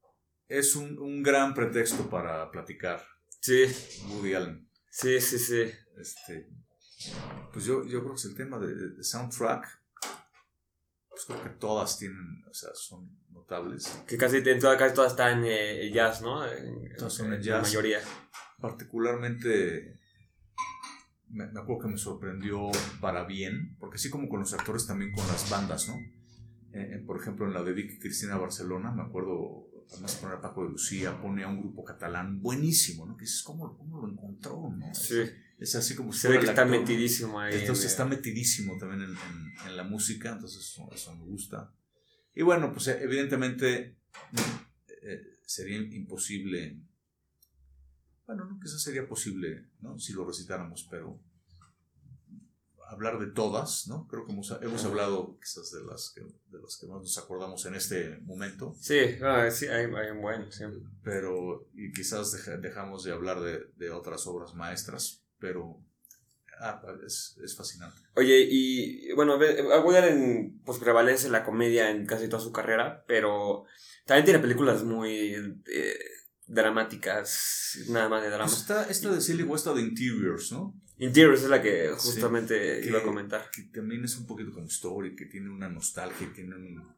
[0.46, 3.02] es un, un gran pretexto para platicar
[3.40, 3.64] Sí,
[4.10, 4.68] Woody Allen.
[4.90, 5.62] sí, sí, sí.
[5.96, 6.48] Este,
[7.52, 9.66] pues yo, yo creo que es el tema de soundtrack.
[11.26, 14.04] Pues creo que todas tienen, o sea, son notables.
[14.06, 16.46] Que casi, en toda- casi todas están en eh, jazz, ¿no?
[16.46, 17.62] En- Todas son en La jazz.
[17.62, 17.98] mayoría.
[18.60, 19.94] particularmente
[21.28, 25.12] me, me acuerdo que me sorprendió para bien, porque así como con los actores también
[25.12, 25.94] con las bandas, ¿no?
[26.72, 30.36] Eh, eh, por ejemplo, en la de Vicky Cristina Barcelona, me acuerdo, además de poner
[30.38, 33.16] a Paco de Lucía, pone a un grupo catalán buenísimo, ¿no?
[33.16, 34.70] Que dices, ¿cómo, cómo lo encontró?
[34.70, 34.94] ¿no?
[34.94, 35.22] Sí.
[35.58, 36.80] Es así como Se ve que el está actor, ¿no?
[36.82, 37.54] metidísimo ahí.
[37.54, 41.72] en, Entonces está metidísimo también en, en- en la música, entonces eso, eso me gusta.
[42.34, 43.98] Y bueno, pues eh, evidentemente
[45.02, 46.80] eh, sería imposible,
[48.26, 49.98] bueno, no, quizás sería posible, ¿no?
[49.98, 51.20] Si lo recitáramos, pero
[52.90, 54.06] hablar de todas, ¿no?
[54.06, 57.66] Creo que hemos, hemos hablado quizás de las, que, de las que más nos acordamos
[57.66, 60.64] en este momento, Sí, ah, sí, hay, hay un buen, sí.
[61.02, 65.78] pero y quizás deja- dejamos de hablar de, de otras obras maestras, pero
[66.60, 67.98] ah, es, es fascinante.
[68.14, 73.04] Oye, y bueno, a Woody Allen pues prevalece la comedia en casi toda su carrera,
[73.06, 73.64] pero
[74.06, 75.34] también tiene películas muy
[75.72, 75.98] eh,
[76.46, 78.44] dramáticas, nada más de drama.
[78.46, 80.74] Pues está esta de Silly West de Interiors, ¿no?
[80.98, 83.50] Interiors es la que justamente que- iba a comentar.
[83.52, 86.97] Que también es un poquito como story, que tiene una nostalgia, tiene un...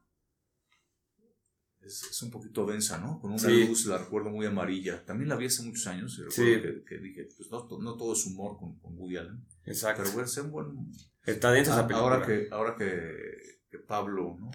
[1.83, 3.19] Es, es un poquito densa, ¿no?
[3.21, 3.67] Con una Sí.
[3.67, 5.05] luz, la recuerdo muy amarilla.
[5.05, 6.45] También la vi hace muchos años y Sí.
[6.61, 9.47] que, que dije, pues no, to- no todo es humor con, con Woody Allen.
[9.65, 10.03] Exacto.
[10.03, 10.93] Pero bueno, es un buen...
[11.25, 12.15] Está densa esa Ah, película.
[12.15, 14.51] ahora que, ahora que, que Pablo, ¿no?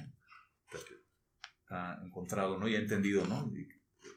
[1.69, 2.67] Ha encontrado, ¿no?
[2.67, 3.51] Y ha entendido, ¿no?
[3.55, 3.67] Y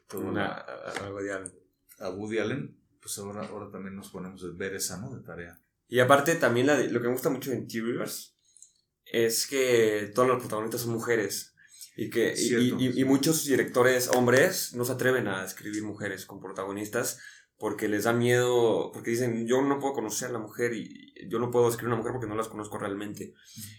[0.06, 1.52] todo Una, a- a Woody Allen.
[2.00, 5.14] a Woody Allen, pues ahora, ahora también nos ponemos a ver esa, ¿no?
[5.14, 5.58] De tarea.
[5.88, 8.36] Y aparte también la de- lo que me gusta mucho de Interiors
[9.06, 11.54] es que todos los protagonistas son mujeres.
[12.00, 12.76] Y que y, Cierto.
[12.78, 17.18] y- y muchos directores hombres no se atreven a escribir mujeres con protagonistas
[17.56, 21.40] porque les da miedo, porque dicen, yo no puedo conocer a la mujer y yo
[21.40, 23.34] no puedo escribir una mujer porque no las conozco realmente.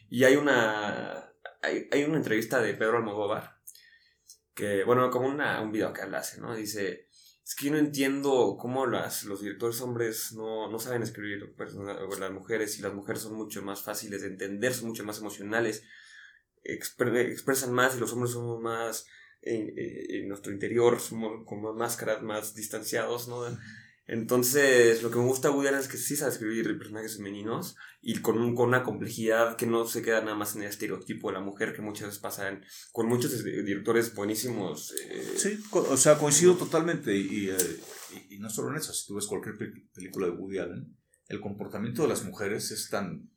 [0.09, 3.55] Y hay una, hay, hay una entrevista de Pedro Almodóvar,
[4.53, 6.53] que, bueno, como una, un video que él hace, ¿no?
[6.53, 7.07] Dice,
[7.45, 11.55] es que yo no entiendo cómo las, los directores hombres no, no saben escribir
[12.20, 15.84] las mujeres y las mujeres son mucho más fáciles de entender, son mucho más emocionales,
[16.78, 19.05] expre- expresan más y los hombres somos más
[19.41, 23.45] en, en nuestro interior, somos con más máscaras, más distanciados, ¿no?
[24.11, 28.20] Entonces, lo que me gusta Woody Allen es que sí sabe escribir personajes femeninos y
[28.22, 31.36] con, un- con una complejidad que no se queda nada más en el estereotipo de
[31.36, 34.93] la mujer que muchas veces pasa en- con muchos eh, directores buenísimos.
[34.93, 37.15] eh, Sí, o sea, coincido totalmente.
[37.15, 37.55] Y, y, eh,
[38.30, 40.97] y- y no solo en eso, si tú ves cualquier pe- película de Woody Allen,
[41.28, 43.30] el comportamiento de las mujeres es tan,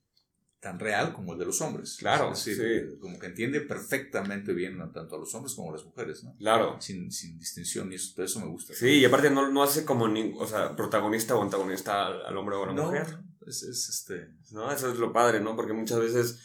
[0.63, 1.97] tan real como el de los hombres.
[1.99, 2.63] Claro, es decir, sí.
[2.65, 6.37] eh, como que entiende perfectamente bien tanto a los hombres como a las mujeres, ¿no?
[6.37, 6.81] Claro.
[6.81, 8.73] Sin, sin distinción, y eso, eso me gusta.
[8.73, 12.37] Sí, y aparte no, no hace como ni, o sea, protagonista o antagonista al, al
[12.37, 13.19] hombre o a la no, mujer.
[13.45, 14.29] es, es este.
[14.53, 14.71] ¿no?
[14.71, 15.57] Eso es lo padre, ¿no?
[15.57, 16.39] Porque muchas veces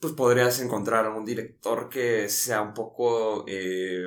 [0.00, 3.44] pues podrías encontrar a un director que sea un poco...
[3.46, 4.06] Eh,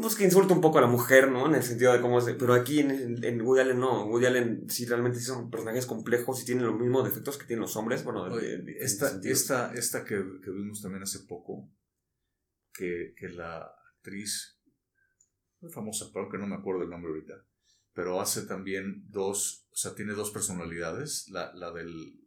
[0.00, 1.46] pues que insulta un poco a la mujer, ¿no?
[1.46, 2.24] En el sentido de cómo es...
[2.38, 4.06] Pero aquí en, en Woody Allen no.
[4.06, 7.62] Woody Allen sí realmente sí son personajes complejos y tienen los mismos defectos que tienen
[7.62, 8.02] los hombres.
[8.04, 11.68] Bueno, de- Oye, de- de- esta, esta, esta que, que vimos también hace poco,
[12.72, 13.58] que, que la
[13.96, 14.58] actriz,
[15.60, 17.34] muy famosa, pero que no me acuerdo el nombre ahorita,
[17.92, 22.18] pero hace también dos, o sea, tiene dos personalidades, la, la del,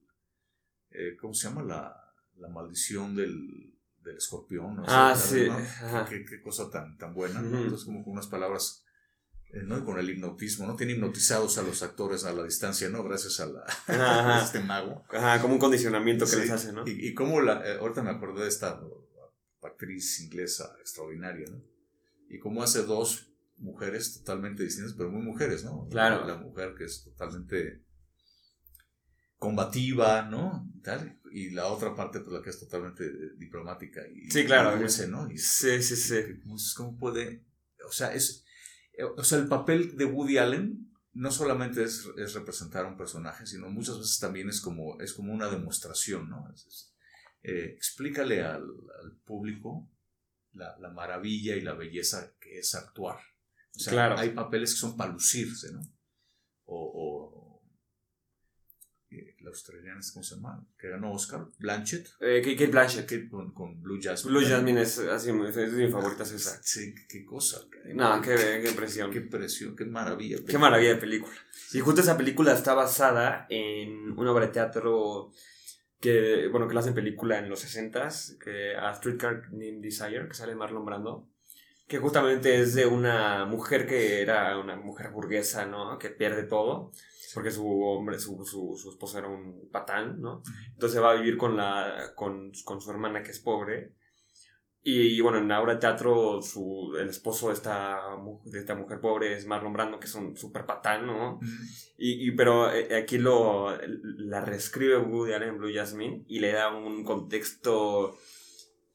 [0.92, 1.64] eh, ¿cómo se llama?
[1.64, 3.75] La, la maldición del,
[4.06, 4.76] del escorpión.
[4.78, 4.84] ¿no?
[4.84, 5.16] O sea,
[5.82, 6.06] Ah.
[6.10, 7.58] Qué, qué cosa tan, tan buena, ¿no?
[7.58, 8.84] Entonces como con unas palabras...
[9.52, 9.78] eh, ¿no?
[9.78, 10.76] Y con el hipnotismo, ¿no?
[10.76, 13.04] Tiene hipnotizados a los actores a la distancia, ¿no?
[13.04, 15.04] Gracias a, la, a este mago.
[15.10, 16.88] Ajá, como un condicionamiento que Sí, les hace, ¿no?
[16.88, 18.80] Y, y cómo la, eh, ahorita me acordé de esta
[19.64, 21.62] actriz inglesa extraordinaria, ¿no?
[22.30, 25.88] Y cómo hace dos mujeres totalmente distintas, pero muy mujeres, ¿no?
[25.90, 26.26] Claro.
[26.28, 27.82] La, mujer que es totalmente
[29.38, 30.68] combativa, ¿no?
[30.76, 34.46] Y, tal, y la otra parte, pues la que es totalmente eh, diplomática y Sí,
[34.46, 34.78] claro.
[34.80, 35.30] dulce, ¿no?
[35.30, 36.16] Y, Sí, sí, sí.
[36.78, 37.44] ¿Cómo puede?
[37.88, 38.46] O sea, es,
[38.94, 42.98] eh, o sea, el papel de Woody Allen no solamente es, es representar a un
[42.98, 46.50] personaje, sino muchas veces también es como, es como una demostración, ¿no?
[46.54, 46.92] Es- es,
[47.44, 48.64] eh, explícale al,
[49.04, 49.90] al público
[50.54, 53.20] la, la maravilla y la belleza que es actuar.
[53.76, 54.18] O sea, Claro.
[54.18, 55.82] hay papeles que son para lucirse, ¿no?
[56.64, 57.45] O, o
[59.46, 60.66] la australiana, ¿cómo se llama?
[60.78, 63.06] Que ganó Oscar, Blanchett, Eh, Kate Kate Blanchett.
[63.08, 64.38] que con, con Blue Jasmine.
[64.38, 66.60] Blue Jasmine es, así, es de mis favoritas esa.
[66.62, 67.62] Sí, qué cosa.
[67.94, 69.12] No, qué, qué impresión.
[69.12, 70.38] Qué presión, qué maravilla.
[70.46, 71.34] Qué maravilla de película.
[71.74, 75.32] Y justo esa película está basada en una obra de teatro
[76.00, 80.34] que, bueno, que la hacen película en los 60s, que a Streetcar Named Desire, que
[80.34, 81.28] sale Marlon Brando,
[81.88, 85.98] que justamente es de una mujer que era una mujer burguesa, ¿no?
[85.98, 86.92] Que pierde todo,
[87.36, 90.42] porque su hombre, su, su, su esposo era un patán, ¿no?
[90.74, 93.94] Entonces va a vivir con, la, con, con su hermana que es pobre.
[94.88, 98.00] Y, bueno, en la obra de teatro, su, el esposo de esta,
[98.44, 101.40] de esta mujer pobre es Marlon Brando, que es un super patán, ¿no?
[101.98, 106.52] Y, y- pero eh, aquí lo, la reescribe Woody Allen en Blue Jasmine y le
[106.52, 108.16] da un contexto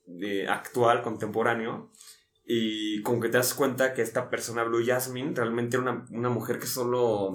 [0.06, 1.90] de, actual, contemporáneo.
[2.44, 6.28] Y como que te das cuenta que esta persona, Blue Jasmine, realmente era una, una
[6.30, 7.32] mujer que solo...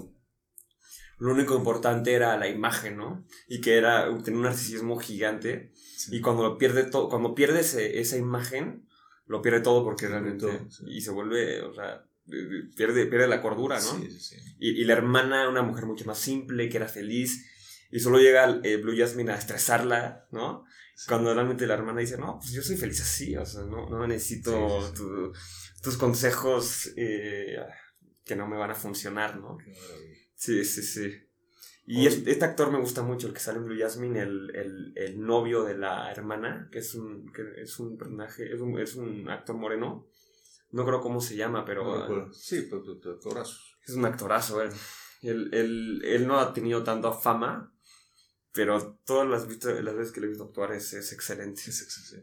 [1.17, 3.25] Lo único importante era la imagen, ¿no?
[3.47, 5.71] Y que era, tenía un narcisismo gigante.
[5.73, 6.17] Sí.
[6.17, 7.33] Y cuando lo pierde todo, cuando
[8.01, 8.85] esa imagen,
[9.25, 10.45] lo pierde todo porque realmente.
[10.45, 10.83] todo, sí.
[10.89, 13.97] Y se vuelve, o sea, de- de- pierde, pierde la cordura, ¿no?
[13.97, 14.35] Sí, sí, sí.
[14.59, 17.45] Y, y la hermana, una mujer mucho más simple, que era feliz.
[17.91, 20.65] Y solo llega eh, Blue Jasmine a estresarla, ¿no?
[21.07, 24.07] Cuando realmente la hermana dice, no, pues yo soy feliz así, o sea, no, no
[24.07, 25.31] necesito tu-
[25.81, 27.57] tus consejos eh,
[28.23, 29.57] que no me van a funcionar, ¿no?
[29.57, 29.73] Qué.
[30.45, 31.11] Sí, sí, sí.
[31.87, 34.93] Y es- este actor me gusta mucho, el que sale en Blue Jasmine, el, el,
[34.95, 38.95] el novio de la hermana, que es un, que es un personaje, es un, es
[38.95, 40.07] un actor moreno.
[40.71, 42.33] No creo cómo se llama, pero No.
[42.33, 42.83] Sí, pero
[43.13, 43.77] actorazos.
[43.87, 44.71] es un actorazo, él.
[45.21, 47.73] Él, él, él no ha tenido tanta fama,
[48.51, 49.43] pero todas las,
[49.83, 51.61] las veces que le he visto actuar es, es excelente.
[51.61, 52.17] Sí, sí.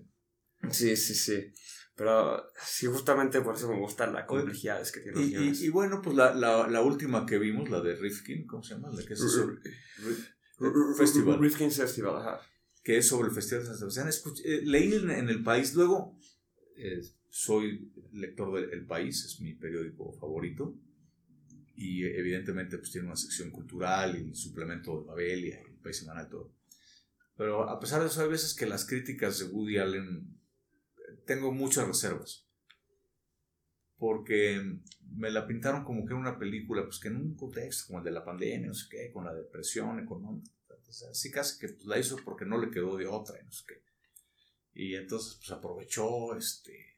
[0.70, 1.52] Sí, sí, sí.
[1.94, 5.60] Pero sí, justamente por eso me gusta la complejidad que tiene los Y, guiones.
[5.60, 8.74] y, y bueno, pues la, la, la última que vimos, la de Rifkin, ¿cómo se
[8.74, 8.88] llama?
[8.90, 11.38] La que es sobre, Ri- Festival.
[11.38, 12.40] Rifkin Festival, ajá.
[12.82, 14.08] que es sobre el Festival de San Sebastián.
[14.08, 16.18] Escuch- eh, leí en, en El País, luego
[16.76, 20.74] eh, soy lector del El País, es mi periódico favorito,
[21.76, 25.98] y eh, evidentemente pues tiene una sección cultural y el suplemento de Babelia El País
[25.98, 26.54] Semanal y todo.
[27.36, 30.38] Pero a pesar de eso, hay veces que las críticas de Woody Allen eh,
[31.26, 32.46] tengo muchas reservas.
[33.96, 34.60] Porque
[35.00, 38.04] me la pintaron como que era una película, pues que en un contexto como el
[38.04, 40.50] de la pandemia, no sé qué, con la depresión económica.
[41.10, 43.82] así casi que pues, la hizo porque no le quedó de otra, no sé qué.
[44.74, 46.96] Y entonces pues aprovechó este,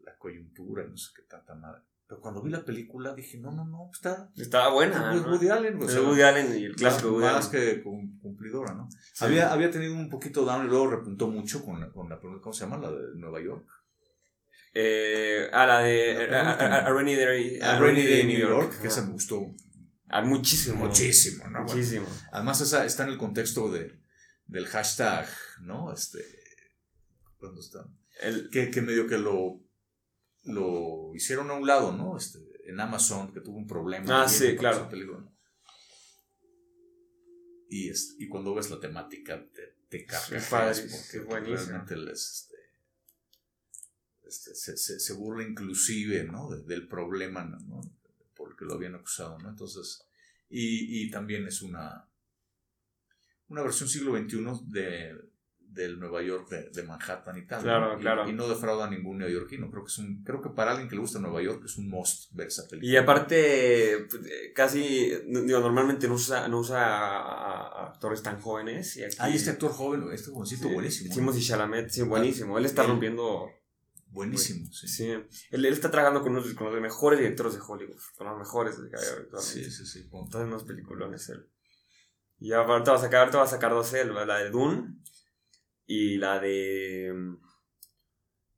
[0.00, 1.82] la coyuntura, no sé qué tanta madre.
[2.08, 4.30] Pero cuando vi la película dije, no, no, no, está...
[4.34, 5.14] Estaba buena.
[5.14, 5.82] Es Woody Allen.
[5.82, 8.88] Es Woody Allen y el clásico Woody Más que cumplidora, ¿no?
[9.20, 12.52] Había, había tenido un poquito down y luego repuntó mucho con la, con la ¿cómo
[12.54, 12.78] se llama?
[12.78, 13.68] La de Nueva York.
[14.72, 19.12] Eh, a la de a, Rainy Day, a Rainy Day New York, que esa me
[19.12, 19.54] gustó.
[20.08, 20.86] A muchísimo.
[20.86, 21.64] Muchísimo, ¿no?
[21.64, 22.06] Muchísimo.
[22.32, 24.00] además esa está en el contexto de,
[24.46, 25.28] del hashtag,
[25.60, 25.92] ¿no?
[25.92, 26.24] Este,
[27.38, 27.86] ¿cuándo está?
[28.22, 29.67] El, que, que medio que lo
[30.48, 32.16] lo hicieron a un lado, ¿no?
[32.16, 34.22] Este, en Amazon, que tuvo un problema.
[34.22, 34.88] Ah, sí, claro.
[37.70, 40.48] Y, y cuando ves la temática, te, te cargas.
[40.48, 42.48] porque realmente les,
[44.26, 46.50] este, este, se, se, burla inclusive, ¿no?
[46.50, 47.80] del problema, ¿no?
[48.34, 49.50] Por el que lo habían acusado, ¿no?
[49.50, 50.06] Entonces,
[50.48, 52.08] y, y también es una,
[53.48, 55.18] una versión siglo XXI de
[55.72, 57.62] del Nueva York de, Manhattan y tal.
[57.62, 58.28] Claro, y, claro.
[58.28, 59.70] Y no defrauda a ningún neoyorquino.
[59.70, 61.88] Creo que es un, creo que para alguien que le gusta Nueva York es un
[61.88, 62.92] must ver esa película.
[62.92, 68.96] Y aparte, pues, eh, casi, digo, normalmente no usa, no usa actores tan jóvenes.
[68.96, 71.10] Y aquí, este actor joven, este jovencito buenísimo.
[71.10, 72.58] Hicimos y Chalamet, sí, buenísimo.
[72.58, 73.48] Él está rompiendo.
[74.10, 74.88] Buenísimo, sí.
[74.88, 75.04] sí.
[75.04, 78.74] Él, él, está trabajando con, unos, con los mejores directores de Hollywood, con los mejores
[79.40, 80.08] Sí, sí, sí.
[80.08, 81.46] Con todos unos peliculones él.
[82.40, 84.94] Y ahorita va a sacar, ahorita va a sacar dos él, la de Dune
[85.88, 87.12] y la de.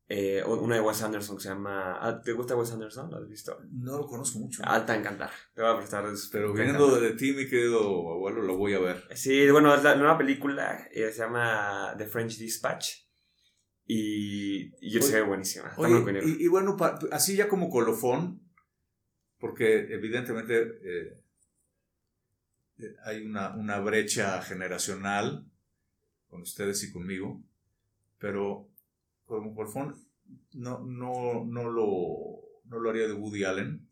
[0.08, 1.96] Eh, una de Wes Anderson que se llama.
[2.00, 3.08] Ah, ¿Te gusta Wes Anderson?
[3.08, 3.56] ¿Lo has visto?
[3.70, 4.62] No lo conozco mucho.
[4.64, 5.30] Alta encantar.
[5.54, 6.04] Te voy a prestar.
[6.32, 7.78] Pero viniendo de ti, mi querido
[8.10, 9.08] abuelo, lo voy a ver.
[9.14, 10.88] Sí, bueno, es la nueva película.
[10.92, 12.88] Eh, se llama The French Dispatch.
[13.86, 15.72] Y, y yo sé buenísima.
[16.24, 16.76] y, y, bueno,
[17.12, 18.40] así ya como colofón,
[19.38, 21.24] porque evidentemente eh,
[23.04, 25.49] hay una, una brecha generacional
[26.30, 27.42] con ustedes y conmigo,
[28.18, 28.68] pero
[29.26, 29.96] como colfón
[30.52, 33.88] no, no, no, lo, no lo haría de Woody Allen,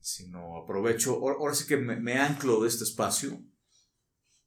[0.00, 3.40] sino aprovecho, ahora sí que me, anclo de este espacio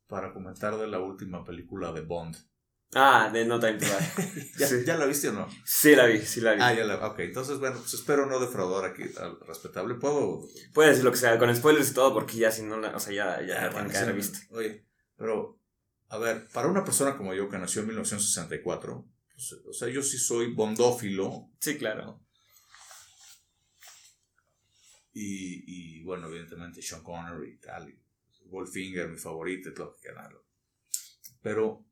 [0.07, 2.35] para comentar de la última película de Bond.
[2.93, 4.51] Ah, de No Time to Die.
[4.57, 5.49] ¿Ya, ¿Ya, la viste o no?
[5.65, 6.61] Sí la vi, sí la vi.
[6.61, 9.95] Ah, ya la Ok, entonces, bueno, pues espero no defraudar aquí al respetable.
[9.95, 10.47] ¿Puedo...?
[10.73, 12.95] Puedes decir lo que sea, con spoilers y todo, porque ya si no la...
[12.95, 14.39] O sea, ya, ya, ah, ya visto.
[14.51, 14.85] Oye,
[15.17, 15.56] pero
[16.09, 20.01] a ver, para una persona como yo que nació en 1964, pues, o sea, yo
[20.01, 21.51] sí soy bondófilo.
[21.59, 22.23] Sí, claro.
[25.13, 27.89] Y, y bueno, evidentemente Sean Connery y tal.
[27.89, 27.99] Y
[28.45, 30.29] Goldfinger, mi favorito, es lo que queda.
[31.41, 31.85] Pero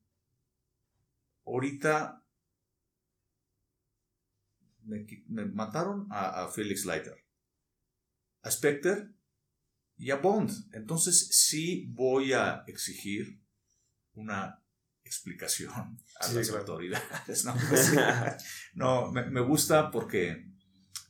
[1.44, 2.24] ahorita
[4.84, 7.24] me, mataron a, a, Felix Leiter,
[8.42, 9.10] a Spectre
[9.96, 10.50] y a Bond.
[10.72, 13.40] Entonces sí voy a exigir
[14.16, 14.62] una
[15.04, 15.72] explicación
[16.20, 17.44] a las autoridades.
[17.44, 17.54] No,
[18.74, 20.50] no me, gusta porque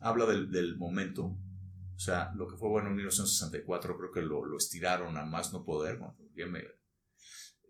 [0.00, 1.36] habla del, momento.
[1.94, 5.64] O sea, lo que fue bueno en 1964 creo que lo, estiraron a más no
[5.64, 5.98] poder.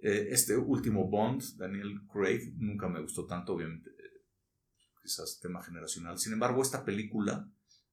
[0.02, 3.90] Eh, este último Bond, Daniel Craig, nunca me gustó tanto, obviamente,
[5.00, 6.18] quizás tema generacional.
[6.18, 7.48] Sin embargo, esta película,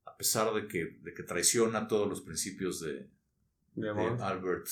[0.05, 3.09] a pesar de que, de que traiciona todos los principios de,
[3.75, 4.67] de, Albert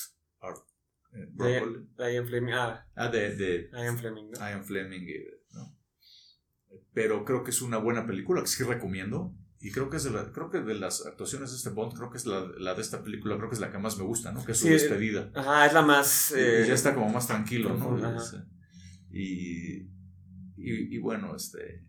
[1.12, 2.52] de Ian Fleming.
[2.54, 4.30] Ah, ah de, de Ian Fleming.
[4.30, 4.38] ¿no?
[4.38, 5.78] Ian Fleming, eh, ¿no?
[6.94, 9.34] Pero creo que es una buena película que sí recomiendo.
[9.60, 12.10] Y creo que es de, la, creo que de las actuaciones de este Bond, creo
[12.10, 14.32] que es la, la, de esta película, creo que es la que más me gusta,
[14.32, 14.44] ¿no?
[14.44, 15.30] Que es su despedida.
[15.34, 16.32] Ajá, es la más...
[16.32, 17.96] Eh, y ya está como más tranquilo, ¿no?
[19.12, 19.82] Y,
[20.56, 21.84] y, y, bueno, este...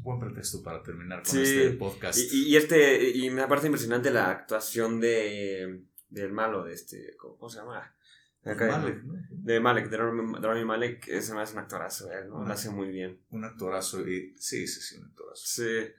[0.00, 2.18] Buen pretexto para terminar con este podcast.
[2.32, 7.48] Y, y, este, y me parece impresionante la actuación de del malo, de este, ¿cómo,
[7.48, 7.94] se llama?
[8.42, 9.14] De Malek, ¿no?
[9.30, 12.24] De Malek, de Rami Malek, ese me hace un actorazo, ¿eh?
[12.26, 12.44] ¿no?
[12.44, 13.20] Lo hace muy bien.
[13.30, 15.42] Un actorazo, y, sí, sí, sí, un actorazo.
[15.46, 15.92] Sí.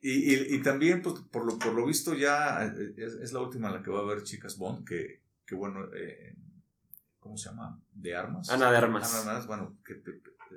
[0.00, 3.40] Y, y, y también, pues, por, lo, por lo visto, ya eh, es, es, la
[3.40, 6.36] última en la que va a haber Chicas Bond, que, que bueno, eh,
[7.18, 7.80] ¿cómo se llama?
[7.92, 8.48] De Armas.
[8.50, 9.12] Ana de Armas.
[9.12, 10.02] Ana de Armas, bueno, que,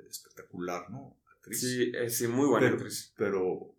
[0.08, 1.16] espectacular, ¿no?
[1.36, 1.60] Actriz.
[1.60, 3.12] Sí, eh, sí, muy buena actriz.
[3.16, 3.74] Pero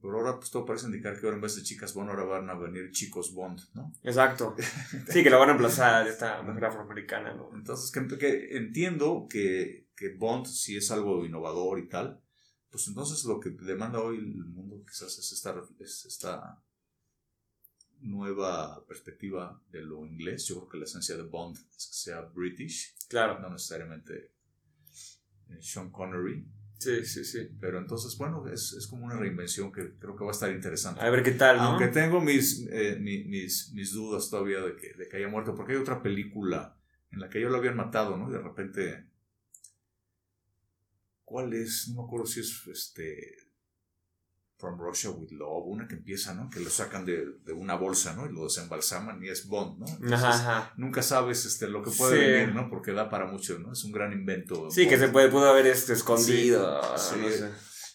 [0.00, 2.50] por ahora pues todo parece indicar que ahora en vez de chicas Bond ahora van
[2.50, 3.92] a venir chicos Bond, ¿no?
[4.02, 4.56] Exacto.
[5.10, 7.50] Sí, que la van a emplazar esta mujer afroamericana, ¿no?
[7.54, 12.20] Entonces, que, entiendo que, que, Bond si es algo innovador y tal,
[12.70, 16.62] pues entonces lo que demanda hoy el mundo quizás es esta, es esta
[18.00, 20.46] nueva perspectiva de lo inglés.
[20.46, 22.96] Yo creo que la esencia de Bond es que sea British.
[23.08, 23.38] Claro.
[23.38, 24.32] No necesariamente
[25.50, 26.46] eh, Sean Connery
[26.78, 27.48] Sí, sí, sí.
[27.60, 31.00] Pero entonces, bueno, es, es como una reinvención que creo que va a estar interesante.
[31.00, 31.62] A ver qué tal, ¿no?
[31.64, 35.54] Aunque tengo mis, eh, mi- mis, mis dudas todavía de que, de que haya muerto,
[35.56, 36.76] porque hay otra película
[37.10, 38.28] en la que yo lo habían matado, ¿no?
[38.30, 39.08] Y de repente.
[41.24, 41.88] ¿Cuál es?
[41.88, 43.36] No me acuerdo si es este.
[44.58, 46.50] From Russia with Love, una que empieza, ¿no?
[46.50, 48.26] Que lo sacan de, de una bolsa, ¿no?
[48.26, 49.86] Y lo desembalsaman y es Bond, ¿no?
[49.86, 50.74] Entonces, Ajá, ajá.
[50.76, 52.32] Nunca sabes este, lo que puede Sí.
[52.32, 52.68] venir, ¿no?
[52.68, 53.72] Porque da para mucho, ¿no?
[53.72, 54.68] Es un gran invento.
[54.70, 56.80] Sí, que se puede, pudo haber este, escondido.
[56.98, 57.34] Sí, no sí.
[57.38, 57.50] sé.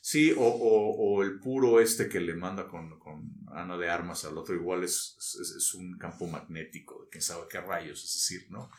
[0.06, 4.26] Sí, o, o, o el puro este que le manda con, con Ana de Armas
[4.26, 8.14] al otro, igual es, es, es un campo magnético, de quién sabe qué rayos, es
[8.14, 8.70] decir, ¿no?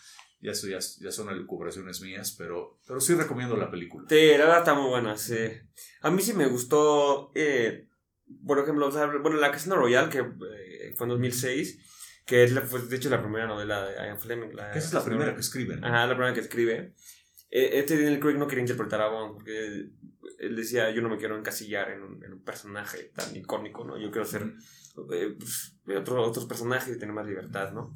[0.45, 4.07] Ya, eso ya, ya son elucubraciones mías, pero, pero sí recomiendo la película.
[4.09, 5.39] Sí, la verdad está muy buena, sí.
[6.03, 7.89] A mí sí me gustó, eh,
[8.47, 12.53] por ejemplo, o sea, bueno, La Casino Royale, que eh, fue en 2006, que es
[12.53, 14.55] la, fue de hecho la primera novela de Ian Fleming.
[14.55, 15.81] La, Esa es la primera que escriben.
[15.81, 15.87] ¿no?
[15.87, 16.95] Ajá, la primera que escribe.
[17.51, 19.89] Eh, este Daniel Craig no quería interpretar a Bond, porque
[20.41, 23.97] él decía, yo no me quiero encasillar en un, en un personaje tan icónico, ¿no?
[23.99, 24.43] Yo quiero ser
[25.13, 27.95] eh, pues, otro- otros personajes y tener más libertad, ¿no?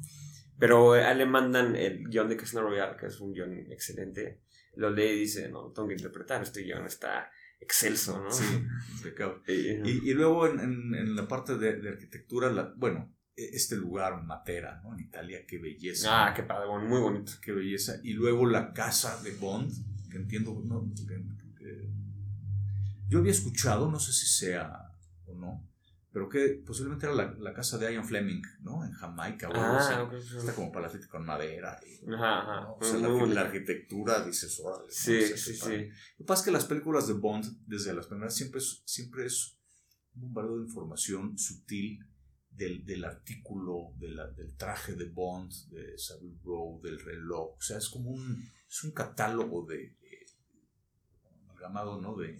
[0.59, 3.53] Pero eh, a él le mandan el guion de Casino Royale, que es un guion
[3.71, 4.41] excelente.
[4.75, 7.29] Lo lee y dice, no, tengo que interpretar, este guion está
[7.59, 8.31] excelso, ¿no?
[8.31, 8.43] Sí.
[9.47, 13.49] Y- Y, y luego en, en, en la parte de, de arquitectura, la, bueno, e-
[13.53, 14.93] este lugar, Matera, ¿no?
[14.93, 16.27] En Italia, qué belleza.
[16.27, 17.31] Ah, qué padre, bueno, muy bonito.
[17.41, 17.95] Qué belleza.
[18.03, 19.71] Y luego la casa de Bond,
[20.11, 21.23] que entiendo, no, que-
[21.57, 21.89] que-
[23.07, 24.71] yo había escuchado, no sé si sea
[25.25, 25.68] o no,
[26.11, 28.83] pero que posiblemente era la, la casa de Ian Fleming, ¿no?
[28.83, 29.51] En Jamaica o.
[29.55, 31.79] Ah, Está como palacete con madera.
[31.85, 32.61] y- Ajá, ajá.
[32.61, 32.73] ¿no?
[32.75, 34.91] O sea, la, la arquitectura, dices, órale.
[34.91, 35.69] Sí, sí, sí.
[35.85, 39.25] Lo que pasa es que las películas de Bond, desde las primeras, siempre es, siempre
[39.25, 39.59] es
[40.15, 41.99] un bombardeo de información sutil
[42.49, 47.55] del, del artículo, de la- del traje de Bond, de Savile Row, del reloj.
[47.55, 50.25] O sea, es como un, es un catálogo de, de-
[51.45, 52.15] amalgamado, ¿no?
[52.15, 52.35] De,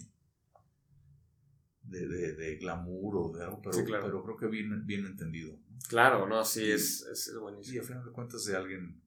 [1.90, 4.04] de, de, de glamour o de algo, pero, Sí, claro.
[4.06, 5.52] pero creo que bien, bien entendido.
[5.52, 5.78] ¿no?
[5.88, 7.82] Claro, no, sí, es, es Y a buenísimo.
[7.82, 9.02] final de cuentas de alguien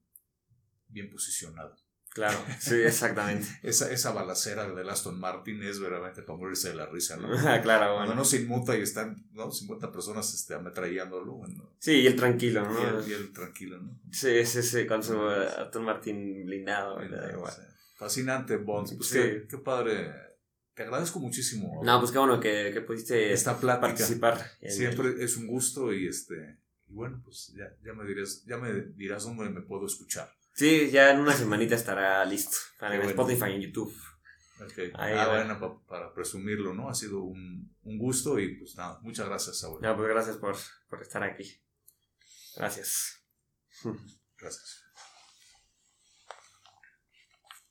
[0.88, 1.76] bien posicionado.
[2.10, 3.48] Claro, sí, exactamente.
[3.64, 7.28] Esa, esa balacera de Aston Martin es verdaderamente para morirse de la risa, ¿no?
[7.62, 8.14] claro, Cuando bueno.
[8.14, 9.50] no se inmuta y están ¿no?
[9.50, 13.08] 50 personas este, ametrallándolo, bueno, Sí, y el tranquilo, y él, ¿no?
[13.08, 13.98] y él tranquilo, ¿no?
[14.12, 17.52] Sí, sí, sí, con su Aston Martin blindado, le da O igual.
[17.52, 17.64] sea,
[17.96, 18.96] fascinante, Bond.
[18.96, 19.18] Pues Sí.
[19.18, 20.12] qué, qué padre.
[20.74, 23.88] Te agradezco muchísimo No, pues qué bueno que, que pudiste esta plática.
[23.88, 24.50] participar.
[24.60, 26.58] el- Siempre es un gusto y este
[26.88, 30.30] y bueno, pues ya, ya me dirás, ya me dirás dónde me puedo escuchar.
[30.52, 32.56] Sí, ya en una semanita estará listo.
[32.78, 33.10] Para bueno.
[33.10, 33.94] Spotify, en YouTube.
[34.70, 34.92] Okay.
[34.94, 35.36] Ahí ah, va.
[35.44, 36.88] bueno, pa- para presumirlo, ¿no?
[36.88, 39.80] Ha sido un, un gusto y pues nada, muchas gracias, Saúl.
[39.82, 40.56] No, pues gracias por,
[40.88, 41.60] por estar aquí.
[42.56, 43.20] Gracias.
[44.38, 44.83] Gracias.